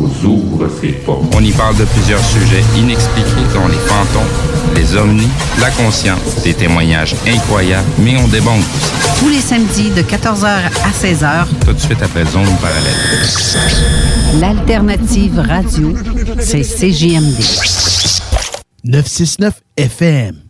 Insolite 0.00 0.22
vous 0.22 0.26
ouvre 0.28 0.68
ses 0.80 0.92
portes. 0.92 1.24
On 1.36 1.42
y 1.42 1.52
parle 1.52 1.76
de 1.76 1.84
plusieurs 1.84 2.20
sujets 2.24 2.62
inexpliqués, 2.76 3.30
dont 3.54 3.66
les 3.68 3.78
fantômes, 3.86 4.22
les 4.76 4.96
ovnis, 4.96 5.28
la 5.60 5.70
conscience, 5.70 6.42
des 6.42 6.54
témoignages 6.54 7.14
incroyables, 7.26 7.86
mais 7.98 8.16
on 8.16 8.28
débonque 8.28 8.60
aussi. 8.76 9.20
Tous 9.20 9.28
les 9.28 9.40
samedis 9.40 9.90
de 9.90 10.02
14h 10.02 10.46
à 10.46 10.90
16h, 10.90 11.46
Tout 11.64 11.72
de 11.72 11.78
suite 11.80 12.02
après 12.02 12.24
Zone 12.26 12.46
Parallèle. 12.60 14.40
l'alternative 14.40 15.38
radio, 15.38 15.94
c'est 16.38 16.62
CJMD. 16.62 17.38
969 18.84 19.54
FM. 19.76 20.49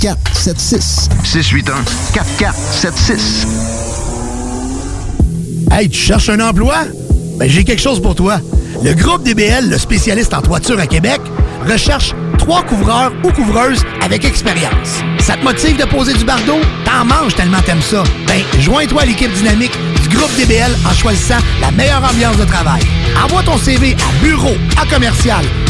4476. 0.00 1.08
681 1.24 1.84
4476. 2.14 3.46
Hey, 5.70 5.88
tu 5.88 5.98
cherches 5.98 6.28
un 6.28 6.40
emploi? 6.40 6.76
Ben, 7.38 7.48
j'ai 7.48 7.64
quelque 7.64 7.82
chose 7.82 8.00
pour 8.00 8.14
toi. 8.14 8.40
Le 8.82 8.94
groupe 8.94 9.24
DBL, 9.24 9.68
le 9.68 9.78
spécialiste 9.78 10.34
en 10.34 10.40
toiture 10.40 10.78
à 10.78 10.86
Québec, 10.86 11.20
recherche 11.68 12.14
trois 12.38 12.62
couvreurs 12.62 13.12
ou 13.24 13.32
couvreuses 13.32 13.82
avec 14.02 14.24
expérience. 14.24 15.02
Ça 15.20 15.34
te 15.36 15.44
motive 15.44 15.76
de 15.76 15.84
poser 15.84 16.14
du 16.14 16.24
bardeau? 16.24 16.58
T'en 16.84 17.04
manges 17.04 17.34
tellement 17.34 17.60
t'aimes 17.64 17.82
ça. 17.82 18.02
Ben, 18.26 18.40
joins-toi 18.60 19.02
à 19.02 19.06
l'équipe 19.06 19.32
dynamique 19.32 19.76
du 20.02 20.16
groupe 20.16 20.34
DBL 20.36 20.72
en 20.88 20.94
choisissant 20.94 21.38
la 21.60 21.70
meilleure 21.72 22.02
ambiance 22.08 22.36
de 22.36 22.44
travail. 22.44 22.82
Envoie 23.24 23.42
ton 23.42 23.58
CV 23.58 23.94
à 23.94 24.24
bureau 24.24 24.54
à 24.80 24.86
commercial 24.86 25.44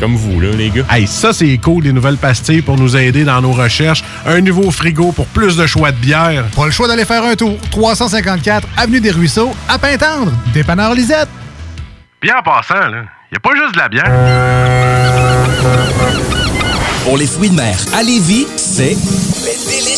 comme 0.00 0.16
vous, 0.16 0.40
là, 0.40 0.50
les 0.50 0.70
gars. 0.70 0.84
Hey, 0.90 1.06
ça, 1.06 1.32
c'est 1.32 1.56
cool, 1.58 1.84
les 1.84 1.92
nouvelles 1.92 2.16
pastilles 2.16 2.62
pour 2.62 2.76
nous 2.76 2.96
aider 2.96 3.24
dans 3.24 3.40
nos 3.40 3.52
recherches. 3.52 4.04
Un 4.26 4.40
nouveau 4.40 4.70
frigo 4.70 5.12
pour 5.12 5.26
plus 5.26 5.56
de 5.56 5.66
choix 5.66 5.92
de 5.92 5.96
bière. 5.96 6.44
Pas 6.56 6.66
le 6.66 6.70
choix 6.72 6.88
d'aller 6.88 7.04
faire 7.04 7.24
un 7.24 7.34
tour. 7.36 7.56
354 7.70 8.66
Avenue 8.76 9.00
des 9.00 9.10
Ruisseaux, 9.10 9.54
à 9.68 9.78
Pintendre. 9.78 10.32
Dépanneur 10.52 10.94
Lisette. 10.94 11.28
Bien 12.20 12.36
en 12.38 12.42
passant, 12.42 12.88
là, 12.88 13.04
y 13.32 13.36
a 13.36 13.40
pas 13.40 13.54
juste 13.54 13.74
de 13.74 13.78
la 13.78 13.88
bière. 13.88 14.04
Pour 17.04 17.18
les 17.18 17.26
fruits 17.26 17.50
de 17.50 17.54
mer 17.54 17.76
à 17.94 18.02
Lévis, 18.02 18.46
c'est 18.56 18.96
les 19.84 19.93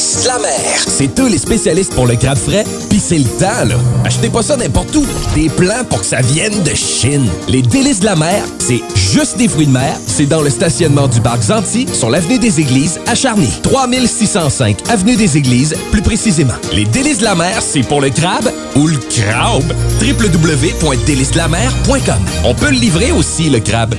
C'est 0.89 1.21
eux 1.21 1.29
les 1.29 1.37
spécialistes 1.39 1.95
pour 1.95 2.07
le 2.07 2.17
crabe 2.17 2.39
frais, 2.39 2.65
puis 2.89 2.99
c'est 2.99 3.19
le 3.19 3.25
temps, 3.25 3.65
là. 3.67 3.75
Achetez 4.05 4.31
pas 4.31 4.43
ça 4.43 4.57
n'importe 4.57 4.97
où. 4.97 5.05
Des 5.35 5.51
plans 5.51 5.85
pour 5.89 6.01
que 6.01 6.07
ça 6.07 6.21
vienne 6.23 6.63
de 6.63 6.75
Chine. 6.75 7.29
Les 7.49 7.61
délices 7.63 8.01
de 8.01 8.07
la 8.07 8.17
mer, 8.17 8.43
c'est 8.59 8.81
juste 8.95 9.37
des 9.37 9.47
fruits 9.49 9.67
de 9.67 9.73
mer. 9.73 9.95
C'est 10.07 10.25
dans 10.27 10.41
le 10.41 10.49
stationnement 10.51 11.07
du 11.07 11.21
parc 11.21 11.43
Zanti, 11.43 11.87
sur 11.93 12.09
l'avenue 12.09 12.39
des 12.39 12.61
Églises, 12.61 12.99
à 13.07 13.15
Charny. 13.15 13.51
3605 13.63 14.89
avenue 14.89 15.17
des 15.17 15.37
Églises, 15.37 15.75
plus 15.93 16.01
précisément. 16.03 16.55
Les 16.73 16.87
délices 16.87 17.19
de 17.19 17.25
la 17.25 17.35
mer, 17.35 17.61
c'est 17.61 17.83
pour 17.83 18.01
le 18.01 18.09
crabe 18.11 18.51
ou 18.75 18.87
le 18.87 18.97
crabe. 18.97 19.71
www.délicesdelamer.com. 20.01 22.25
On 22.45 22.55
peut 22.55 22.71
le 22.71 22.79
livrer 22.79 23.13
aussi, 23.13 23.51
le 23.51 23.61
crabe. 23.61 23.95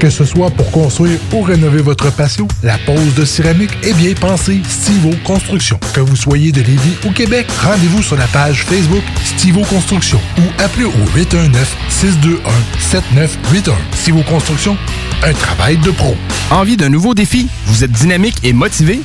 Que 0.00 0.08
ce 0.08 0.24
soit 0.24 0.48
pour 0.48 0.70
construire 0.70 1.18
ou 1.30 1.42
rénover 1.42 1.82
votre 1.82 2.10
patio, 2.10 2.48
la 2.62 2.78
pose 2.78 3.14
de 3.14 3.26
céramique 3.26 3.72
est 3.82 3.92
bien 3.92 4.14
pensée 4.14 4.62
Stivo 4.66 5.10
Construction. 5.24 5.78
Que 5.92 6.00
vous 6.00 6.16
soyez 6.16 6.52
de 6.52 6.62
Lévis 6.62 6.96
ou 7.06 7.10
Québec, 7.10 7.46
rendez-vous 7.62 8.02
sur 8.02 8.16
la 8.16 8.26
page 8.28 8.64
Facebook 8.64 9.02
Stivo 9.22 9.60
Construction 9.66 10.18
ou 10.38 10.62
appelez 10.62 10.86
au 10.86 10.92
819-621-7981. 11.14 13.74
Stivo 13.92 14.22
Construction, 14.22 14.78
un 15.22 15.34
travail 15.34 15.76
de 15.76 15.90
pro. 15.90 16.16
Envie 16.50 16.78
d'un 16.78 16.88
nouveau 16.88 17.12
défi? 17.12 17.48
Vous 17.66 17.84
êtes 17.84 17.92
dynamique 17.92 18.38
et 18.42 18.54
motivé? 18.54 19.02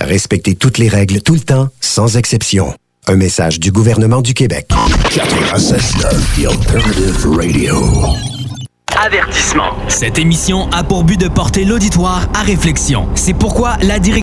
Respectez 0.00 0.56
toutes 0.56 0.78
les 0.78 0.88
règles 0.88 1.22
tout 1.22 1.34
le 1.34 1.40
temps, 1.40 1.68
sans 1.80 2.16
exception. 2.16 2.74
Un 3.06 3.16
message 3.16 3.60
du 3.60 3.70
gouvernement 3.70 4.22
du 4.22 4.34
Québec. 4.34 4.68
96.9 4.70 6.42
The 6.42 6.46
Alternative 6.46 7.28
Radio. 7.30 7.76
Avertissement. 8.98 9.70
Cette 9.88 10.18
émission 10.18 10.68
a 10.72 10.84
pour 10.84 11.04
but 11.04 11.18
de 11.18 11.28
porter 11.28 11.64
l'auditoire 11.64 12.28
à 12.34 12.42
réflexion. 12.42 13.08
C'est 13.14 13.32
pourquoi 13.32 13.76
la 13.80 13.98
direction 13.98 14.10